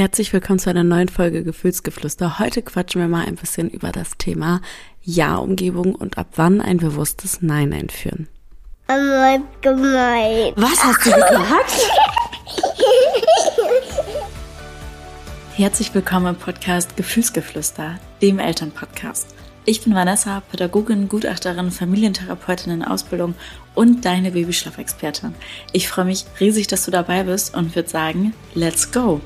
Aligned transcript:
Herzlich 0.00 0.32
willkommen 0.32 0.58
zu 0.58 0.70
einer 0.70 0.82
neuen 0.82 1.10
Folge 1.10 1.44
Gefühlsgeflüster. 1.44 2.38
Heute 2.38 2.62
quatschen 2.62 3.02
wir 3.02 3.08
mal 3.08 3.26
ein 3.26 3.34
bisschen 3.34 3.68
über 3.68 3.92
das 3.92 4.12
Thema 4.16 4.62
Ja-Umgebung 5.02 5.94
und 5.94 6.16
ab 6.16 6.28
wann 6.36 6.62
ein 6.62 6.78
bewusstes 6.78 7.42
Nein 7.42 7.74
einführen. 7.74 8.26
Was 8.86 10.84
hast 10.84 11.04
du 11.04 11.10
gesagt? 11.10 11.90
Herzlich 15.56 15.94
willkommen 15.94 16.28
im 16.28 16.36
Podcast 16.36 16.96
Gefühlsgeflüster, 16.96 18.00
dem 18.22 18.38
Elternpodcast. 18.38 19.34
Ich 19.66 19.82
bin 19.82 19.94
Vanessa, 19.94 20.42
Pädagogin, 20.50 21.10
Gutachterin, 21.10 21.70
Familientherapeutin 21.70 22.72
in 22.72 22.82
Ausbildung 22.82 23.34
und 23.74 24.06
deine 24.06 24.30
Babyschlafexpertin. 24.30 25.34
Ich 25.72 25.88
freue 25.88 26.06
mich 26.06 26.24
riesig, 26.40 26.68
dass 26.68 26.86
du 26.86 26.90
dabei 26.90 27.24
bist 27.24 27.54
und 27.54 27.76
würde 27.76 27.90
sagen, 27.90 28.32
let's 28.54 28.90
go! 28.90 29.20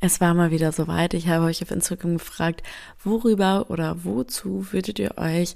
Es 0.00 0.20
war 0.20 0.32
mal 0.32 0.52
wieder 0.52 0.70
soweit. 0.70 1.12
Ich 1.12 1.26
habe 1.26 1.46
euch 1.46 1.60
auf 1.60 1.72
Instagram 1.72 2.18
gefragt, 2.18 2.62
worüber 3.02 3.66
oder 3.68 4.04
wozu 4.04 4.72
würdet 4.72 5.00
ihr 5.00 5.18
euch 5.18 5.54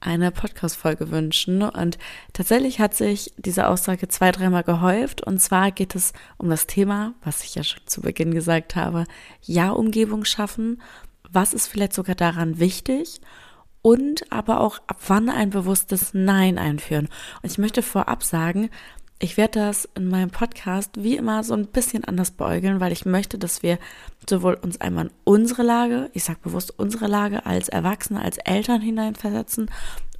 eine 0.00 0.32
Podcast-Folge 0.32 1.12
wünschen? 1.12 1.62
Und 1.62 1.98
tatsächlich 2.32 2.80
hat 2.80 2.94
sich 2.94 3.32
diese 3.36 3.68
Aussage 3.68 4.08
zwei, 4.08 4.32
dreimal 4.32 4.64
gehäuft. 4.64 5.22
Und 5.22 5.40
zwar 5.40 5.70
geht 5.70 5.94
es 5.94 6.12
um 6.38 6.50
das 6.50 6.66
Thema, 6.66 7.14
was 7.22 7.44
ich 7.44 7.54
ja 7.54 7.62
schon 7.62 7.86
zu 7.86 8.00
Beginn 8.00 8.34
gesagt 8.34 8.74
habe, 8.74 9.04
Ja-Umgebung 9.42 10.24
schaffen. 10.24 10.82
Was 11.30 11.54
ist 11.54 11.68
vielleicht 11.68 11.94
sogar 11.94 12.16
daran 12.16 12.58
wichtig? 12.58 13.20
Und 13.80 14.32
aber 14.32 14.60
auch 14.60 14.78
ab 14.88 14.98
wann 15.06 15.28
ein 15.28 15.50
bewusstes 15.50 16.14
Nein 16.14 16.58
einführen. 16.58 17.08
Und 17.42 17.52
ich 17.52 17.58
möchte 17.58 17.82
vorab 17.82 18.24
sagen, 18.24 18.70
ich 19.18 19.36
werde 19.36 19.60
das 19.60 19.88
in 19.94 20.08
meinem 20.08 20.30
Podcast 20.30 21.02
wie 21.02 21.16
immer 21.16 21.44
so 21.44 21.54
ein 21.54 21.66
bisschen 21.66 22.04
anders 22.04 22.32
beäugeln, 22.32 22.80
weil 22.80 22.92
ich 22.92 23.06
möchte, 23.06 23.38
dass 23.38 23.62
wir 23.62 23.78
sowohl 24.28 24.54
uns 24.54 24.80
einmal 24.80 25.06
in 25.06 25.10
unsere 25.24 25.62
Lage, 25.62 26.10
ich 26.12 26.24
sage 26.24 26.40
bewusst 26.42 26.78
unsere 26.78 27.06
Lage 27.06 27.46
als 27.46 27.68
Erwachsene, 27.68 28.20
als 28.20 28.38
Eltern 28.38 28.80
hineinversetzen 28.80 29.70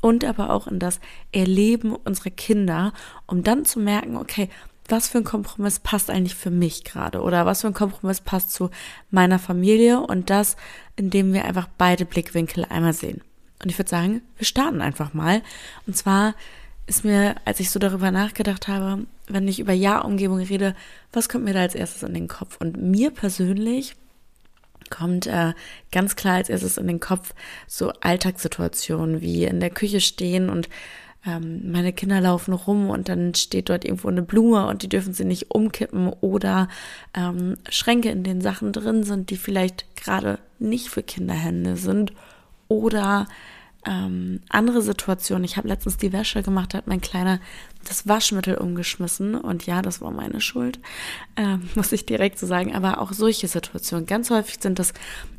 und 0.01 0.25
aber 0.25 0.51
auch 0.51 0.67
in 0.67 0.78
das 0.78 1.01
Erleben 1.33 1.95
unserer 1.95 2.31
Kinder, 2.31 2.92
um 3.27 3.42
dann 3.42 3.64
zu 3.64 3.81
merken, 3.81 4.17
okay, 4.17 4.48
was 4.89 5.08
für 5.08 5.19
ein 5.19 5.25
Kompromiss 5.25 5.81
passt 5.81 6.11
eigentlich 6.11 6.34
für 6.34 6.51
mich 6.51 6.84
gerade 6.84 7.23
oder 7.23 7.47
was 7.47 7.62
für 7.62 7.69
ein 7.69 7.75
Kompromiss 7.75 8.20
passt 8.20 8.53
zu 8.53 8.70
meiner 9.11 9.39
Familie 9.39 10.01
und 10.01 10.31
das, 10.31 10.56
indem 10.97 11.33
wir 11.33 11.45
einfach 11.47 11.69
beide 11.79 12.05
Blickwinkel 12.05 12.67
einmal 12.69 12.92
sehen. 12.92 13.23
Und 13.62 13.70
ich 13.70 13.79
würde 13.79 13.89
sagen, 13.89 14.23
wir 14.36 14.47
starten 14.47 14.83
einfach 14.83 15.14
mal. 15.14 15.41
Und 15.86 15.97
zwar 15.97 16.34
ist 16.86 17.04
mir, 17.04 17.36
als 17.44 17.60
ich 17.60 17.70
so 17.70 17.78
darüber 17.78 18.10
nachgedacht 18.10 18.68
habe, 18.68 19.06
wenn 19.27 19.48
ich 19.48 19.60
über 19.60 19.72
Ja-Umgebung 19.72 20.38
rede, 20.38 20.74
was 21.12 21.28
kommt 21.28 21.44
mir 21.44 21.54
da 21.54 21.60
als 21.60 21.74
erstes 21.74 22.02
in 22.02 22.14
den 22.14 22.28
Kopf? 22.28 22.58
Und 22.60 22.77
mir 22.77 23.10
persönlich 23.10 23.96
kommt 24.90 25.27
äh, 25.27 25.55
ganz 25.92 26.14
klar 26.14 26.34
als 26.34 26.50
erstes 26.50 26.77
in 26.77 26.86
den 26.86 27.00
Kopf 27.00 27.34
so 27.66 27.90
Alltagssituationen 28.00 29.20
wie 29.20 29.44
in 29.44 29.60
der 29.60 29.70
Küche 29.70 30.00
stehen 30.00 30.50
und 30.50 30.68
ähm, 31.27 31.70
meine 31.72 31.92
Kinder 31.92 32.20
laufen 32.20 32.52
rum 32.52 32.90
und 32.90 33.08
dann 33.08 33.34
steht 33.34 33.70
dort 33.70 33.84
irgendwo 33.84 34.08
eine 34.08 34.22
Blume 34.22 34.66
und 34.66 34.82
die 34.82 34.88
dürfen 34.88 35.14
sie 35.14 35.24
nicht 35.24 35.50
umkippen 35.50 36.08
oder 36.20 36.68
ähm, 37.14 37.56
Schränke, 37.70 38.10
in 38.10 38.24
denen 38.24 38.42
Sachen 38.42 38.72
drin 38.72 39.05
sind, 39.05 39.30
die 39.30 39.36
vielleicht 39.36 39.96
gerade 39.96 40.38
nicht 40.58 40.90
für 40.90 41.02
Kinderhände 41.02 41.77
sind 41.77 42.12
oder 42.68 43.27
ähm, 43.86 44.40
andere 44.48 44.82
Situation. 44.82 45.44
Ich 45.44 45.56
habe 45.56 45.68
letztens 45.68 45.96
die 45.96 46.12
Wäsche 46.12 46.42
gemacht, 46.42 46.74
hat 46.74 46.86
mein 46.86 47.00
Kleiner 47.00 47.40
das 47.86 48.08
Waschmittel 48.08 48.56
umgeschmissen 48.56 49.34
und 49.34 49.66
ja, 49.66 49.82
das 49.82 50.00
war 50.00 50.10
meine 50.10 50.40
Schuld, 50.40 50.78
ähm, 51.36 51.68
muss 51.74 51.92
ich 51.92 52.06
direkt 52.06 52.38
so 52.38 52.46
sagen. 52.46 52.74
Aber 52.74 53.00
auch 53.00 53.12
solche 53.12 53.48
Situationen. 53.48 54.06
Ganz 54.06 54.30
häufig 54.30 54.56
sind 54.60 54.78
das 54.78 54.92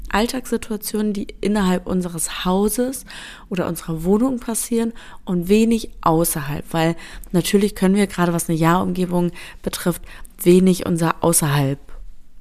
Alltagssituationen, 0.09 1.13
die 1.13 1.27
innerhalb 1.41 1.87
unseres 1.87 2.45
Hauses 2.45 3.05
oder 3.49 3.67
unserer 3.67 4.03
Wohnung 4.03 4.39
passieren 4.39 4.93
und 5.25 5.49
wenig 5.49 5.89
außerhalb, 6.01 6.63
weil 6.71 6.95
natürlich 7.31 7.75
können 7.75 7.95
wir 7.95 8.07
gerade 8.07 8.31
was 8.31 8.47
eine 8.47 8.57
Jahrumgebung 8.57 9.31
betrifft, 9.63 10.03
wenig 10.41 10.85
unser 10.85 11.23
Außerhalb 11.23 11.79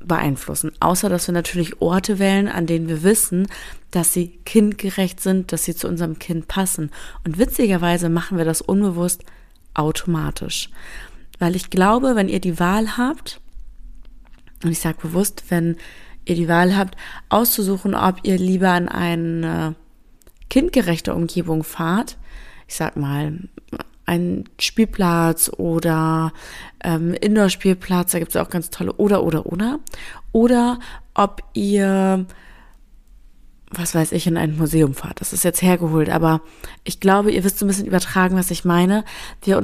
beeinflussen. 0.07 0.73
Außer 0.81 1.09
dass 1.09 1.29
wir 1.29 1.33
natürlich 1.33 1.81
Orte 1.81 2.19
wählen, 2.19 2.49
an 2.49 2.67
denen 2.67 2.89
wir 2.89 3.03
wissen, 3.03 3.49
dass 3.91 4.13
sie 4.13 4.39
kindgerecht 4.45 5.21
sind, 5.21 5.53
dass 5.53 5.65
sie 5.65 5.75
zu 5.75 5.89
unserem 5.89 6.19
Kind 6.19 6.49
passen. 6.49 6.91
Und 7.25 7.39
witzigerweise 7.39 8.09
machen 8.09 8.39
wir 8.39 8.45
das 8.45 8.61
unbewusst 8.61 9.23
automatisch. 9.75 10.71
Weil 11.39 11.57
ich 11.57 11.71
glaube, 11.71 12.15
wenn 12.15 12.29
ihr 12.29 12.41
die 12.41 12.59
Wahl 12.59 12.97
habt, 12.97 13.41
und 14.63 14.71
ich 14.71 14.81
sage 14.81 14.99
bewusst, 15.03 15.45
wenn 15.49 15.77
ihr 16.25 16.37
die 16.37 16.49
Wahl 16.49 16.77
habt, 16.77 16.97
auszusuchen, 17.29 17.95
ob 17.95 18.21
ihr 18.23 18.39
lieber 18.39 18.71
an 18.71 18.89
eine 18.89 19.75
kindgerechte 20.49 21.15
Umgebung 21.15 21.65
fahrt, 21.65 22.17
ich 22.67 22.77
sag 22.77 22.97
mal, 22.97 23.41
ein 24.07 24.45
Spielplatz 24.59 25.51
oder 25.57 26.33
ähm, 26.83 27.15
Indoor-Spielplatz, 27.15 28.13
da 28.13 28.19
gibt 28.19 28.31
es 28.31 28.37
auch 28.37 28.51
ganz 28.51 28.71
tolle 28.71 28.93
oder 28.95 29.23
oder 29.23 29.47
oder. 29.47 29.81
Oder 30.33 30.79
ob 31.15 31.43
ihr, 31.55 32.27
was 33.71 33.95
weiß 33.95 34.13
ich, 34.13 34.27
in 34.27 34.37
ein 34.37 34.57
Museum 34.57 34.95
fahrt. 34.95 35.21
Das 35.21 35.33
ist 35.33 35.45
jetzt 35.45 35.63
hergeholt, 35.63 36.11
aber 36.11 36.43
ich 36.85 37.01
glaube, 37.01 37.33
ihr 37.33 37.45
wisst 37.45 37.59
so 37.59 37.65
ein 37.65 37.69
bisschen 37.69 37.87
übertragen, 37.87 38.37
was 38.37 38.51
ich 38.51 38.65
meine. 38.65 39.05
Wir 39.43 39.63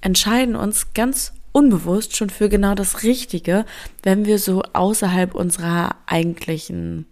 entscheiden 0.00 0.56
uns 0.56 0.92
ganz 0.94 1.32
unbewusst 1.52 2.16
schon 2.16 2.30
für 2.30 2.48
genau 2.48 2.74
das 2.74 3.04
Richtige, 3.04 3.64
wenn 4.02 4.24
wir 4.24 4.38
so 4.38 4.62
außerhalb 4.72 5.34
unserer 5.34 5.96
eigentlichen 6.06 7.06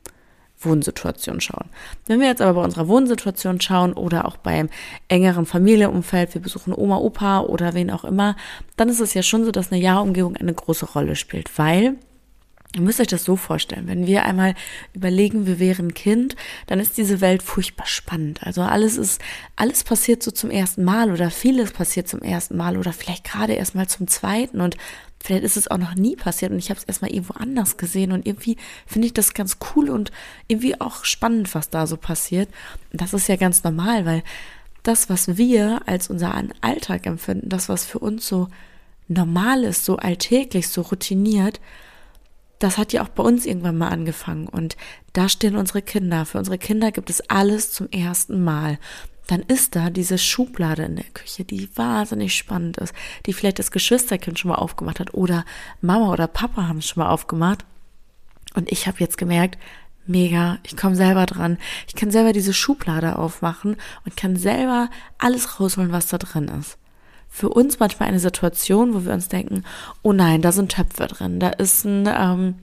Wohnsituation 0.65 1.41
schauen. 1.41 1.69
Wenn 2.06 2.21
wir 2.21 2.27
jetzt 2.27 2.43
aber 2.43 2.55
bei 2.55 2.65
unserer 2.65 2.89
Wohnsituation 2.89 3.61
schauen 3.61 3.93
oder 3.93 4.27
auch 4.27 4.37
beim 4.37 4.69
engeren 5.09 5.47
Familienumfeld, 5.47 6.34
wir 6.34 6.41
besuchen 6.41 6.73
Oma, 6.75 6.99
Opa 6.99 7.41
oder 7.41 7.75
wen 7.75 7.91
auch 7.91 8.05
immer, 8.05 8.37
dann 8.77 8.89
ist 8.89 9.00
es 9.00 9.15
ja 9.15 9.23
schon 9.23 9.45
so, 9.45 9.53
dass 9.53 9.73
eine 9.73 9.81
Jahrumgebung 9.81 10.37
eine 10.37 10.55
große 10.55 10.87
Rolle 10.87 11.17
spielt, 11.17 11.59
weil 11.59 11.97
Ihr 12.75 12.81
müsst 12.81 13.00
euch 13.00 13.09
das 13.09 13.25
so 13.25 13.37
vorstellen, 13.37 13.87
wenn 13.87 14.06
wir 14.06 14.25
einmal 14.25 14.55
überlegen, 14.95 15.47
wir 15.47 15.59
wären 15.59 15.93
Kind, 15.93 16.37
dann 16.67 16.81
ist 16.81 16.97
diese 16.97 17.21
Welt 17.21 17.43
furchtbar 17.43 17.87
spannend. 17.87 18.43
Also 18.44 18.62
alles 18.62 18.97
ist, 18.97 19.21
alles 19.56 19.84
passiert 19.84 20.23
so 20.23 20.31
zum 20.31 20.50
ersten 20.50 20.83
Mal 20.83 21.12
oder 21.12 21.31
vieles 21.31 21.73
passiert 21.73 22.09
zum 22.09 22.23
ersten 22.23 22.56
Mal 22.56 22.79
oder 22.79 22.94
vielleicht 22.94 23.25
gerade 23.25 23.53
erst 23.53 23.75
mal 23.75 23.89
zum 23.89 24.09
zweiten 24.09 24.62
und 24.62 24.79
Vielleicht 25.22 25.44
ist 25.44 25.56
es 25.56 25.71
auch 25.71 25.78
noch 25.78 25.94
nie 25.94 26.16
passiert 26.16 26.50
und 26.50 26.59
ich 26.59 26.71
habe 26.71 26.78
es 26.81 26.84
erstmal 26.84 27.12
irgendwo 27.12 27.34
anders 27.34 27.77
gesehen 27.77 28.10
und 28.12 28.27
irgendwie 28.27 28.56
finde 28.87 29.06
ich 29.06 29.15
das 29.15 29.34
ganz 29.34 29.59
cool 29.75 29.88
und 29.88 30.10
irgendwie 30.49 30.81
auch 30.81 31.05
spannend, 31.05 31.55
was 31.55 31.71
da 31.71 31.87
so 31.87 31.97
passiert. 31.97 32.49
Und 32.91 33.00
das 33.00 33.15
ist 33.15 33.28
ja 33.28 33.37
ganz 33.37 33.62
normal, 33.62 34.05
weil 34.05 34.25
das, 34.82 35.09
was 35.09 35.37
wir 35.37 35.82
als 35.87 36.11
unseren 36.11 36.53
Alltag 36.61 37.06
empfinden, 37.06 37.49
das, 37.49 37.69
was 37.69 37.84
für 37.84 38.00
uns 38.00 38.27
so 38.27 38.49
normal 39.06 39.62
ist, 39.62 39.84
so 39.84 39.97
alltäglich, 39.97 40.69
so 40.69 40.82
routiniert, 40.82 41.61
das 42.59 42.78
hat 42.78 42.93
ja 42.93 43.03
auch 43.03 43.09
bei 43.09 43.22
uns 43.22 43.47
irgendwann 43.47 43.78
mal 43.78 43.88
angefangen. 43.88 44.49
Und 44.49 44.77
da 45.12 45.28
stehen 45.28 45.56
unsere 45.56 45.82
Kinder. 45.82 46.25
Für 46.25 46.38
unsere 46.38 46.59
Kinder 46.59 46.93
gibt 46.93 47.11
es 47.11 47.28
alles 47.28 47.72
zum 47.72 47.91
ersten 47.91 48.43
Mal 48.43 48.78
dann 49.27 49.41
ist 49.41 49.77
da 49.77 49.91
diese 49.91 50.19
Schublade 50.19 50.83
in 50.84 50.97
der 50.97 51.05
Küche, 51.15 51.44
die 51.44 51.69
wahnsinnig 51.77 52.34
spannend 52.34 52.78
ist, 52.78 52.94
die 53.27 53.33
vielleicht 53.33 53.59
das 53.59 53.71
Geschwisterkind 53.71 54.38
schon 54.38 54.50
mal 54.50 54.56
aufgemacht 54.56 55.00
hat 55.00 55.15
oder 55.15 55.44
Mama 55.81 56.12
oder 56.12 56.27
Papa 56.27 56.66
haben 56.69 56.78
es 56.78 56.88
schon 56.88 57.03
mal 57.03 57.10
aufgemacht. 57.10 57.65
Und 58.55 58.71
ich 58.71 58.87
habe 58.87 58.99
jetzt 58.99 59.16
gemerkt, 59.16 59.59
mega, 60.06 60.59
ich 60.65 60.77
komme 60.77 60.97
selber 60.97 61.27
dran. 61.27 61.59
Ich 61.87 61.94
kann 61.94 62.11
selber 62.11 62.32
diese 62.32 62.53
Schublade 62.53 63.19
aufmachen 63.19 63.77
und 64.05 64.16
kann 64.16 64.37
selber 64.37 64.91
alles 65.19 65.61
rausholen, 65.61 65.93
was 65.93 66.09
da 66.09 66.19
drin 66.19 66.49
ist. 66.61 66.78
Für 67.28 67.49
uns 67.49 67.78
manchmal 67.78 68.09
eine 68.11 68.21
Situation, 68.21 68.93
wo 68.93 69.05
wir 69.06 69.15
uns 69.15 69.28
denken, 69.28 69.65
oh 70.03 70.12
nein, 70.12 70.43
da 70.43 70.53
sind 70.53 70.72
Töpfe 70.72 71.06
drin, 71.06 71.41
da 71.41 71.49
ist 71.49 71.84
ein, 71.84 72.06
ähm, 72.06 72.56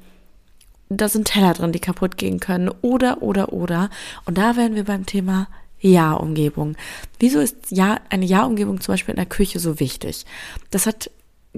da 0.89 1.09
sind 1.09 1.27
Teller 1.27 1.53
drin, 1.53 1.71
die 1.71 1.79
kaputt 1.79 2.17
gehen 2.17 2.39
können, 2.39 2.69
oder, 2.81 3.23
oder, 3.23 3.51
oder. 3.51 3.89
Und 4.25 4.37
da 4.37 4.55
wären 4.57 4.75
wir 4.75 4.83
beim 4.83 5.07
Thema 5.07 5.47
ja-Umgebung. 5.79 6.75
Wieso 7.19 7.39
ist 7.39 7.55
ja 7.69 7.99
eine 8.09 8.25
Ja-Umgebung 8.25 8.81
zum 8.81 8.93
Beispiel 8.93 9.13
in 9.13 9.17
der 9.17 9.25
Küche 9.25 9.59
so 9.59 9.79
wichtig? 9.79 10.25
Das 10.71 10.85
hat 10.85 11.11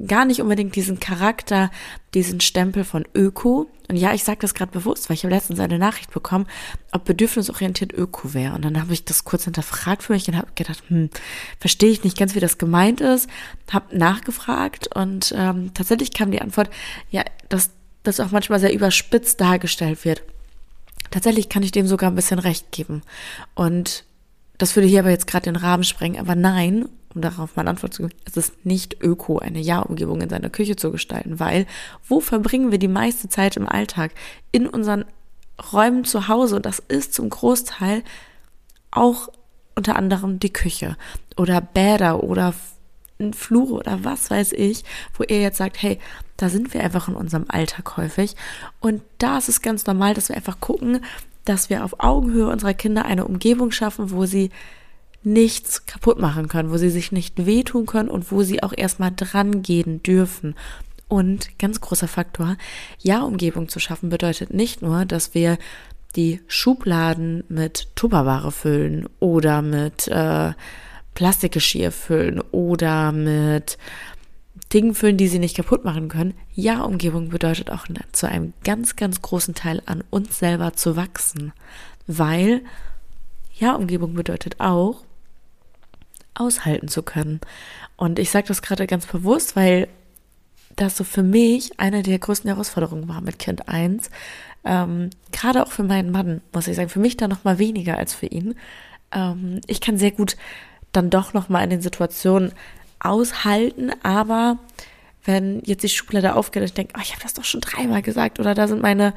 gar 0.07 0.23
nicht 0.25 0.41
unbedingt 0.41 0.75
diesen 0.75 1.00
Charakter, 1.00 1.69
diesen 2.13 2.39
Stempel 2.39 2.83
von 2.83 3.06
Öko. 3.13 3.69
Und 3.89 3.97
ja, 3.97 4.13
ich 4.13 4.23
sage 4.23 4.39
das 4.39 4.53
gerade 4.53 4.71
bewusst, 4.71 5.09
weil 5.09 5.15
ich 5.15 5.23
habe 5.23 5.35
letztens 5.35 5.59
eine 5.59 5.77
Nachricht 5.77 6.12
bekommen, 6.12 6.47
ob 6.94 7.03
bedürfnisorientiert 7.03 7.91
Öko 7.91 8.33
wäre. 8.33 8.56
Und 8.56 8.63
dann 8.63 8.79
habe 8.79 8.94
ich 8.94 9.03
das 9.03 9.25
kurz 9.25 9.44
hinterfragt 9.44 10.03
für 10.03 10.13
mich 10.13 10.27
und 10.29 10.38
habe 10.38 10.47
gedacht, 10.56 10.81
hm, 10.88 11.09
verstehe 11.59 11.91
ich 11.91 12.03
nicht 12.06 12.17
ganz, 12.17 12.35
wie 12.35 12.39
das 12.39 12.57
gemeint 12.57 13.01
ist. 13.01 13.29
Habe 13.69 13.97
nachgefragt 13.97 14.95
und 14.95 15.33
ähm, 15.38 15.74
tatsächlich 15.74 16.13
kam 16.13 16.31
die 16.31 16.41
Antwort, 16.41 16.69
ja, 17.09 17.24
dass 17.50 17.71
das 18.03 18.19
auch 18.21 18.31
manchmal 18.31 18.59
sehr 18.59 18.74
überspitzt 18.74 19.41
dargestellt 19.41 20.06
wird. 20.06 20.24
Tatsächlich 21.12 21.50
kann 21.50 21.63
ich 21.63 21.71
dem 21.71 21.88
sogar 21.88 22.09
ein 22.09 22.15
bisschen 22.15 22.39
recht 22.39 22.71
geben. 22.71 23.01
Und 23.56 24.06
das 24.61 24.75
würde 24.75 24.87
hier 24.87 24.99
aber 24.99 25.09
jetzt 25.09 25.25
gerade 25.25 25.45
den 25.45 25.55
Rahmen 25.55 25.83
sprengen, 25.83 26.19
aber 26.19 26.35
nein, 26.35 26.87
um 27.15 27.21
darauf 27.21 27.55
mal 27.55 27.61
eine 27.61 27.71
Antwort 27.71 27.95
zu 27.95 28.03
geben, 28.03 28.13
es 28.25 28.37
ist 28.37 28.63
nicht 28.63 29.01
öko, 29.01 29.39
eine 29.39 29.59
Ja-Umgebung 29.59 30.21
in 30.21 30.29
seiner 30.29 30.51
Küche 30.51 30.75
zu 30.75 30.91
gestalten, 30.91 31.39
weil 31.39 31.65
wo 32.07 32.19
verbringen 32.19 32.69
wir 32.69 32.77
die 32.77 32.87
meiste 32.87 33.27
Zeit 33.27 33.57
im 33.57 33.67
Alltag? 33.67 34.11
In 34.51 34.67
unseren 34.67 35.05
Räumen 35.73 36.05
zu 36.05 36.27
Hause 36.27 36.57
und 36.57 36.67
das 36.67 36.77
ist 36.77 37.15
zum 37.15 37.29
Großteil 37.29 38.03
auch 38.91 39.29
unter 39.75 39.95
anderem 39.95 40.39
die 40.39 40.53
Küche 40.53 40.95
oder 41.37 41.59
Bäder 41.59 42.23
oder 42.23 42.53
ein 43.19 43.33
Flur 43.33 43.79
oder 43.79 44.03
was 44.03 44.29
weiß 44.29 44.51
ich, 44.53 44.83
wo 45.15 45.23
ihr 45.23 45.41
jetzt 45.41 45.57
sagt, 45.57 45.81
hey, 45.81 45.97
da 46.37 46.49
sind 46.49 46.75
wir 46.75 46.83
einfach 46.83 47.07
in 47.07 47.15
unserem 47.15 47.45
Alltag 47.47 47.97
häufig 47.97 48.35
und 48.79 49.01
da 49.17 49.39
ist 49.39 49.49
es 49.49 49.63
ganz 49.63 49.87
normal, 49.87 50.13
dass 50.13 50.29
wir 50.29 50.35
einfach 50.35 50.59
gucken, 50.59 51.01
dass 51.45 51.69
wir 51.69 51.83
auf 51.83 51.99
Augenhöhe 51.99 52.47
unserer 52.47 52.73
Kinder 52.73 53.05
eine 53.05 53.25
Umgebung 53.25 53.71
schaffen, 53.71 54.11
wo 54.11 54.25
sie 54.25 54.49
nichts 55.23 55.85
kaputt 55.85 56.19
machen 56.19 56.47
können, 56.47 56.71
wo 56.71 56.77
sie 56.77 56.89
sich 56.89 57.11
nicht 57.11 57.45
wehtun 57.45 57.85
können 57.85 58.09
und 58.09 58.31
wo 58.31 58.43
sie 58.43 58.63
auch 58.63 58.73
erstmal 58.75 59.11
dran 59.15 59.61
gehen 59.61 60.01
dürfen. 60.03 60.55
Und 61.07 61.59
ganz 61.59 61.81
großer 61.81 62.07
Faktor, 62.07 62.55
Ja-Umgebung 62.99 63.69
zu 63.69 63.79
schaffen 63.79 64.09
bedeutet 64.09 64.53
nicht 64.53 64.81
nur, 64.81 65.05
dass 65.05 65.33
wir 65.33 65.57
die 66.15 66.41
Schubladen 66.47 67.43
mit 67.49 67.89
Tupperware 67.95 68.51
füllen 68.51 69.07
oder 69.19 69.61
mit 69.61 70.07
äh, 70.07 70.53
Plastikgeschirr 71.13 71.91
füllen 71.91 72.41
oder 72.51 73.11
mit 73.11 73.77
Dingen 74.73 74.95
füllen, 74.95 75.18
die 75.18 75.27
sie 75.27 75.39
nicht 75.39 75.56
kaputt 75.56 75.83
machen 75.83 76.07
können. 76.07 76.33
Ja-Umgebung 76.53 77.29
bedeutet 77.29 77.69
auch 77.71 77.88
zu 78.12 78.27
einem 78.27 78.53
ganz, 78.63 78.95
ganz 78.95 79.21
großen 79.21 79.53
Teil 79.53 79.81
an 79.85 80.03
uns 80.09 80.39
selber 80.39 80.73
zu 80.73 80.95
wachsen, 80.95 81.53
weil 82.07 82.62
Ja-Umgebung 83.53 84.13
bedeutet 84.13 84.59
auch, 84.59 85.03
aushalten 86.33 86.88
zu 86.88 87.03
können. 87.03 87.41
Und 87.97 88.18
ich 88.18 88.31
sage 88.31 88.47
das 88.47 88.62
gerade 88.62 88.88
ganz 88.88 89.06
bewusst, 89.06 89.56
weil 89.56 89.88
das 90.75 90.97
so 90.97 91.03
für 91.03 91.24
mich 91.24 91.79
eine 91.79 92.01
der 92.01 92.19
größten 92.19 92.50
Herausforderungen 92.50 93.07
war 93.07 93.21
mit 93.21 93.39
Kind 93.39 93.67
1. 93.67 94.09
Ähm, 94.63 95.09
gerade 95.31 95.63
auch 95.63 95.71
für 95.71 95.83
meinen 95.83 96.12
Mann, 96.12 96.41
muss 96.53 96.67
ich 96.67 96.75
sagen, 96.75 96.89
für 96.89 97.00
mich 97.00 97.17
da 97.17 97.27
noch 97.27 97.44
mal 97.44 97.59
weniger 97.59 97.97
als 97.97 98.13
für 98.13 98.27
ihn. 98.27 98.56
Ähm, 99.12 99.59
ich 99.67 99.81
kann 99.81 99.97
sehr 99.97 100.12
gut 100.12 100.38
dann 100.91 101.09
doch 101.09 101.33
noch 101.33 101.50
mal 101.50 101.63
in 101.63 101.69
den 101.69 101.81
Situationen 101.81 102.51
aushalten, 103.03 103.92
aber 104.03 104.57
wenn 105.24 105.62
jetzt 105.65 105.83
die 105.83 105.89
Schublade 105.89 106.36
aufgeht 106.36 106.62
und 106.62 106.68
ich 106.68 106.74
denke, 106.74 106.94
oh, 106.98 107.01
ich 107.01 107.12
habe 107.12 107.24
das 107.24 107.33
doch 107.33 107.44
schon 107.44 107.62
dreimal 107.62 108.01
gesagt 108.01 108.39
oder 108.39 108.53
da 108.56 108.68
sind 108.68 108.81
meine, 108.81 109.13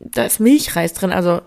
da 0.00 0.24
ist 0.24 0.40
Milchreis 0.40 0.94
drin, 0.94 1.12
also 1.12 1.40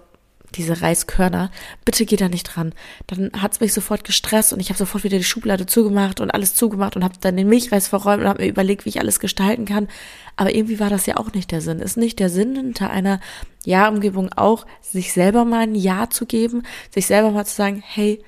diese 0.56 0.81
Reiskörner, 0.81 1.52
bitte 1.84 2.06
geh 2.06 2.16
da 2.16 2.30
nicht 2.30 2.44
dran. 2.44 2.74
Dann 3.07 3.31
hat's 3.42 3.60
mich 3.60 3.74
sofort 3.74 4.04
gestresst 4.04 4.54
und 4.54 4.60
ich 4.60 4.69
habe 4.69 4.78
sofort 4.78 5.04
wieder 5.04 5.18
die 5.18 5.24
Schublade 5.24 5.66
zugemacht 5.66 6.22
und 6.22 6.31
alles 6.31 6.56
zugemacht 6.56 6.96
und 6.96 7.04
habe 7.04 7.16
dann 7.19 7.38
den 7.38 7.50
Milchreis 7.50 7.88
verräumt 7.88 8.24
und 8.24 8.30
habe 8.30 8.44
mir 8.44 8.50
überlegt, 8.50 8.86
wie 8.86 8.90
ich 8.90 9.00
alles 9.00 9.19
gestalten 9.19 9.66
kann. 9.66 9.88
Aber 10.36 10.54
irgendwie 10.54 10.80
war 10.80 10.90
das 10.90 11.06
ja 11.06 11.18
auch 11.18 11.34
nicht 11.34 11.52
der 11.52 11.62
Sinn. 11.62 11.80
Ist 11.80 11.98
nicht 11.98 12.19
der 12.19 12.30
Sinn 12.30 12.56
hinter 12.56 12.90
einer 12.90 13.19
Ja-Umgebung 13.66 14.31
auch, 14.34 14.66
sich 14.81 15.13
selber 15.13 15.46
mal 15.46 15.62
ein 15.62 15.75
Ja 15.75 16.10
zu 16.10 16.25
geben, 16.25 16.63
sich 16.94 17.07
selber 17.07 17.31
mal 17.31 17.46
zu 17.46 17.56
sagen, 17.56 17.84
hey, 17.86 18.24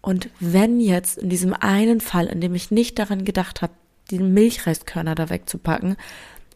und 0.00 0.30
wenn 0.40 0.80
jetzt 0.80 1.18
in 1.18 1.28
diesem 1.28 1.54
einen 1.54 2.00
Fall, 2.00 2.26
in 2.26 2.40
dem 2.40 2.54
ich 2.54 2.70
nicht 2.70 2.98
daran 2.98 3.24
gedacht 3.24 3.62
habe, 3.62 3.72
die 4.10 4.18
Milchreiskörner 4.18 5.14
da 5.14 5.28
wegzupacken, 5.28 5.96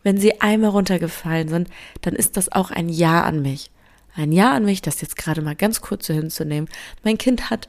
wenn 0.03 0.19
sie 0.19 0.41
einmal 0.41 0.71
runtergefallen 0.71 1.49
sind, 1.49 1.69
dann 2.01 2.15
ist 2.15 2.37
das 2.37 2.51
auch 2.51 2.71
ein 2.71 2.89
Ja 2.89 3.23
an 3.23 3.43
mich. 3.43 3.71
Ein 4.15 4.33
Ja 4.33 4.53
an 4.53 4.65
mich, 4.65 4.83
das 4.83 5.01
jetzt 5.01 5.17
gerade 5.17 5.43
mal 5.43 5.55
ganz 5.55 5.81
kurz 5.81 6.07
so 6.07 6.15
hinzunehmen. 6.15 6.69
Mein 7.03 7.19
Kind 7.19 7.51
hat 7.51 7.69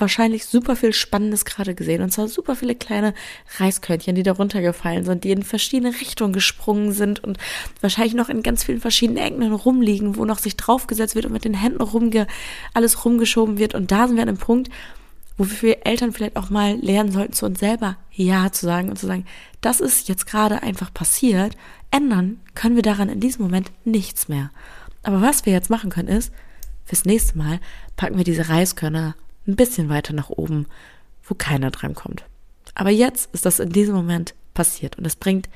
wahrscheinlich 0.00 0.46
super 0.46 0.76
viel 0.76 0.92
Spannendes 0.92 1.44
gerade 1.44 1.74
gesehen. 1.74 2.02
Und 2.02 2.10
zwar 2.10 2.28
super 2.28 2.56
viele 2.56 2.74
kleine 2.74 3.14
Reiskörnchen, 3.58 4.14
die 4.14 4.22
da 4.22 4.32
runtergefallen 4.32 5.04
sind, 5.04 5.24
die 5.24 5.30
in 5.30 5.42
verschiedene 5.42 5.94
Richtungen 6.00 6.32
gesprungen 6.32 6.92
sind 6.92 7.22
und 7.22 7.38
wahrscheinlich 7.80 8.14
noch 8.14 8.28
in 8.28 8.42
ganz 8.42 8.64
vielen 8.64 8.80
verschiedenen 8.80 9.22
Ecken 9.22 9.52
rumliegen, 9.52 10.16
wo 10.16 10.24
noch 10.24 10.38
sich 10.38 10.56
draufgesetzt 10.56 11.14
wird 11.14 11.26
und 11.26 11.32
mit 11.32 11.44
den 11.44 11.54
Händen 11.54 11.82
rumge 11.82 12.26
alles 12.74 13.04
rumgeschoben 13.04 13.58
wird. 13.58 13.74
Und 13.74 13.90
da 13.90 14.06
sind 14.06 14.16
wir 14.16 14.22
an 14.22 14.28
einem 14.28 14.38
Punkt, 14.38 14.70
wo 15.36 15.46
wir 15.60 15.86
Eltern 15.86 16.12
vielleicht 16.12 16.36
auch 16.36 16.50
mal 16.50 16.76
lernen 16.76 17.12
sollten, 17.12 17.32
zu 17.32 17.46
uns 17.46 17.60
selber 17.60 17.96
Ja 18.12 18.50
zu 18.50 18.66
sagen 18.66 18.90
und 18.90 18.98
zu 18.98 19.06
sagen, 19.06 19.24
das 19.60 19.80
ist 19.80 20.08
jetzt 20.08 20.26
gerade 20.26 20.62
einfach 20.62 20.92
passiert. 20.92 21.56
Ändern 21.90 22.40
können 22.54 22.74
wir 22.74 22.82
daran 22.82 23.08
in 23.08 23.20
diesem 23.20 23.42
Moment 23.42 23.70
nichts 23.84 24.28
mehr. 24.28 24.50
Aber 25.04 25.22
was 25.22 25.46
wir 25.46 25.52
jetzt 25.52 25.70
machen 25.70 25.90
können 25.90 26.08
ist, 26.08 26.32
fürs 26.84 27.04
nächste 27.04 27.38
Mal 27.38 27.60
packen 27.96 28.16
wir 28.16 28.24
diese 28.24 28.48
Reiskörner 28.48 29.14
ein 29.48 29.56
bisschen 29.56 29.88
weiter 29.88 30.12
nach 30.12 30.30
oben, 30.30 30.66
wo 31.24 31.34
keiner 31.34 31.70
dran 31.70 31.94
kommt. 31.94 32.24
Aber 32.74 32.90
jetzt 32.90 33.30
ist 33.32 33.46
das 33.46 33.58
in 33.58 33.70
diesem 33.70 33.94
Moment 33.94 34.34
passiert 34.54 34.98
und 34.98 35.06
es 35.06 35.16
bringt 35.16 35.48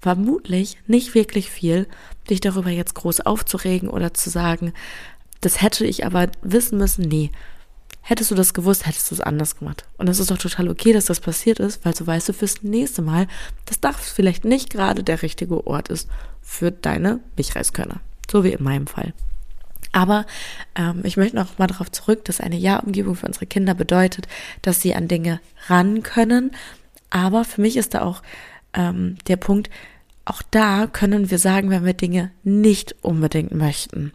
vermutlich 0.00 0.76
nicht 0.86 1.14
wirklich 1.14 1.50
viel, 1.50 1.86
dich 2.28 2.40
darüber 2.40 2.70
jetzt 2.70 2.94
groß 2.94 3.20
aufzuregen 3.20 3.88
oder 3.88 4.14
zu 4.14 4.30
sagen, 4.30 4.72
das 5.40 5.62
hätte 5.62 5.84
ich 5.86 6.04
aber 6.06 6.28
wissen 6.42 6.78
müssen. 6.78 7.02
Nee, 7.02 7.30
Hättest 8.04 8.32
du 8.32 8.34
das 8.34 8.52
gewusst, 8.52 8.84
hättest 8.84 9.10
du 9.10 9.14
es 9.14 9.20
anders 9.20 9.56
gemacht. 9.56 9.84
Und 9.96 10.08
es 10.08 10.18
ist 10.18 10.30
doch 10.30 10.38
total 10.38 10.68
okay, 10.68 10.92
dass 10.92 11.04
das 11.04 11.20
passiert 11.20 11.60
ist, 11.60 11.84
weil 11.84 11.94
so 11.94 12.04
weißt 12.04 12.28
du 12.28 12.32
fürs 12.32 12.64
nächste 12.64 13.00
Mal, 13.00 13.28
dass 13.66 13.78
das 13.78 14.10
vielleicht 14.10 14.44
nicht 14.44 14.70
gerade 14.70 15.04
der 15.04 15.22
richtige 15.22 15.64
Ort 15.68 15.88
ist 15.88 16.08
für 16.40 16.72
deine 16.72 17.20
Milchreiskörner. 17.36 18.00
So 18.28 18.42
wie 18.42 18.52
in 18.52 18.64
meinem 18.64 18.88
Fall. 18.88 19.14
Aber 19.92 20.26
ähm, 20.74 21.02
ich 21.04 21.16
möchte 21.16 21.36
noch 21.36 21.58
mal 21.58 21.66
darauf 21.66 21.92
zurück, 21.92 22.24
dass 22.24 22.40
eine 22.40 22.56
Ja-Umgebung 22.56 23.14
für 23.14 23.26
unsere 23.26 23.46
Kinder 23.46 23.74
bedeutet, 23.74 24.26
dass 24.62 24.80
sie 24.80 24.94
an 24.94 25.08
Dinge 25.08 25.40
ran 25.68 26.02
können. 26.02 26.50
Aber 27.10 27.44
für 27.44 27.60
mich 27.60 27.76
ist 27.76 27.94
da 27.94 28.02
auch 28.02 28.22
ähm, 28.74 29.16
der 29.28 29.36
Punkt, 29.36 29.68
auch 30.24 30.42
da 30.50 30.86
können 30.86 31.30
wir 31.30 31.38
sagen, 31.38 31.70
wenn 31.70 31.84
wir 31.84 31.94
Dinge 31.94 32.30
nicht 32.44 32.94
unbedingt 33.02 33.52
möchten. 33.52 34.12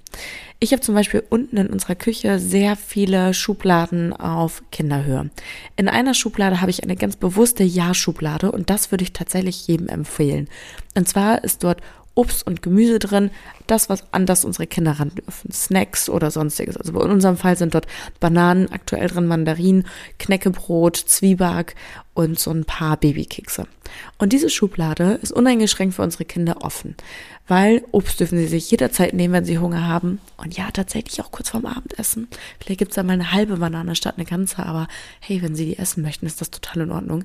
Ich 0.60 0.72
habe 0.72 0.82
zum 0.82 0.96
Beispiel 0.96 1.22
unten 1.30 1.58
in 1.58 1.68
unserer 1.68 1.96
Küche 1.96 2.40
sehr 2.40 2.76
viele 2.76 3.34
Schubladen 3.34 4.14
auf 4.14 4.64
Kinderhöhe. 4.72 5.30
In 5.76 5.90
einer 5.90 6.14
Schublade 6.14 6.62
habe 6.62 6.72
ich 6.72 6.82
eine 6.82 6.96
ganz 6.96 7.18
bewusste 7.18 7.64
Ja-Schublade 7.64 8.52
und 8.52 8.70
das 8.70 8.90
würde 8.90 9.04
ich 9.04 9.14
tatsächlich 9.14 9.68
jedem 9.68 9.90
empfehlen. 9.90 10.48
Und 10.96 11.08
zwar 11.10 11.44
ist 11.44 11.64
dort 11.64 11.82
Obst 12.18 12.48
und 12.48 12.64
Gemüse 12.64 12.98
drin, 12.98 13.30
das, 13.68 13.90
was 13.90 14.12
an 14.12 14.26
unsere 14.28 14.66
Kinder 14.66 14.94
ran 14.94 15.12
dürfen. 15.14 15.52
Snacks 15.52 16.10
oder 16.10 16.32
sonstiges. 16.32 16.76
Also 16.76 17.00
in 17.02 17.12
unserem 17.12 17.38
Fall 17.38 17.56
sind 17.56 17.76
dort 17.76 17.86
Bananen 18.20 18.72
aktuell 18.72 19.08
drin, 19.08 19.28
Mandarinen, 19.28 19.86
Knäckebrot, 20.18 20.98
Zwieback 20.98 21.76
und 22.16 22.40
so 22.40 22.50
ein 22.50 22.66
paar 22.66 22.98
Babykekse. 22.98 23.68
Und 24.18 24.34
diese 24.34 24.50
Schublade 24.50 25.20
ist 25.22 25.32
uneingeschränkt 25.32 25.96
für 25.96 26.02
unsere 26.02 26.26
Kinder 26.26 26.64
offen, 26.64 26.96
weil 27.48 27.84
Obst 27.92 28.20
dürfen 28.20 28.40
sie 28.40 28.48
sich 28.48 28.72
jederzeit 28.72 29.14
nehmen, 29.14 29.36
wenn 29.36 29.46
sie 29.46 29.60
Hunger 29.60 29.88
haben. 29.88 30.20
Und 30.38 30.58
ja, 30.58 30.72
tatsächlich 30.72 31.22
auch 31.22 31.32
kurz 31.32 31.50
vorm 31.50 31.68
Abendessen. 31.68 32.28
Vielleicht 32.60 32.80
gibt's 32.80 32.96
da 32.96 33.04
mal 33.04 33.14
eine 33.14 33.32
halbe 33.32 33.58
Banane 33.58 33.96
statt 33.96 34.16
eine 34.18 34.26
ganze, 34.26 34.66
aber 34.66 34.88
hey, 35.20 35.44
wenn 35.44 35.56
sie 35.56 35.66
die 35.66 35.78
essen 35.78 36.02
möchten, 36.02 36.26
ist 36.26 36.42
das 36.42 36.50
total 36.50 36.82
in 36.84 36.92
Ordnung. 36.92 37.24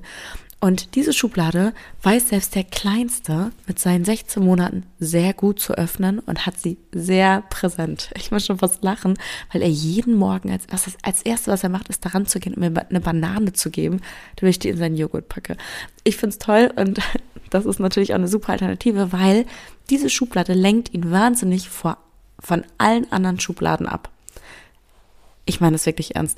Und 0.63 0.95
diese 0.95 1.11
Schublade 1.11 1.73
weiß 2.03 2.29
selbst 2.29 2.55
der 2.55 2.63
Kleinste 2.63 3.51
mit 3.67 3.79
seinen 3.79 4.05
16 4.05 4.41
Monaten 4.41 4.85
sehr 4.97 5.33
gut 5.33 5.59
zu 5.59 5.73
öffnen 5.73 6.19
und 6.19 6.45
hat 6.45 6.57
sie 6.57 6.77
sehr 6.93 7.41
präsent. 7.49 8.11
Ich 8.15 8.31
muss 8.31 8.45
schon 8.45 8.59
fast 8.59 8.81
lachen, 8.81 9.15
weil 9.51 9.61
er 9.61 9.67
jeden 9.67 10.15
Morgen 10.15 10.49
als 10.49 10.65
erstes, 10.67 10.95
als 11.01 11.21
erstes, 11.21 11.49
was 11.49 11.63
er 11.63 11.69
macht, 11.69 11.89
ist 11.89 12.05
daran 12.05 12.27
zu 12.27 12.39
gehen, 12.39 12.53
um 12.53 12.61
mir 12.61 12.89
eine 12.89 13.01
Banane 13.01 13.51
zu 13.51 13.71
geben, 13.71 13.99
damit 14.37 14.51
ich 14.51 14.59
die 14.59 14.69
in 14.69 14.77
seinen 14.77 14.95
Joghurt 14.95 15.27
packe. 15.27 15.57
Ich 16.05 16.15
find's 16.15 16.37
toll 16.37 16.71
und 16.77 17.01
das 17.49 17.65
ist 17.65 17.81
natürlich 17.81 18.13
auch 18.13 18.17
eine 18.17 18.29
super 18.29 18.53
Alternative, 18.53 19.11
weil 19.11 19.45
diese 19.89 20.09
Schublade 20.09 20.53
lenkt 20.53 20.93
ihn 20.93 21.11
wahnsinnig 21.11 21.67
vor, 21.67 21.97
von 22.39 22.63
allen 22.77 23.11
anderen 23.11 23.41
Schubladen 23.41 23.85
ab. 23.85 24.09
Ich 25.43 25.59
meine 25.59 25.75
es 25.75 25.85
wirklich 25.85 26.15
ernst. 26.15 26.37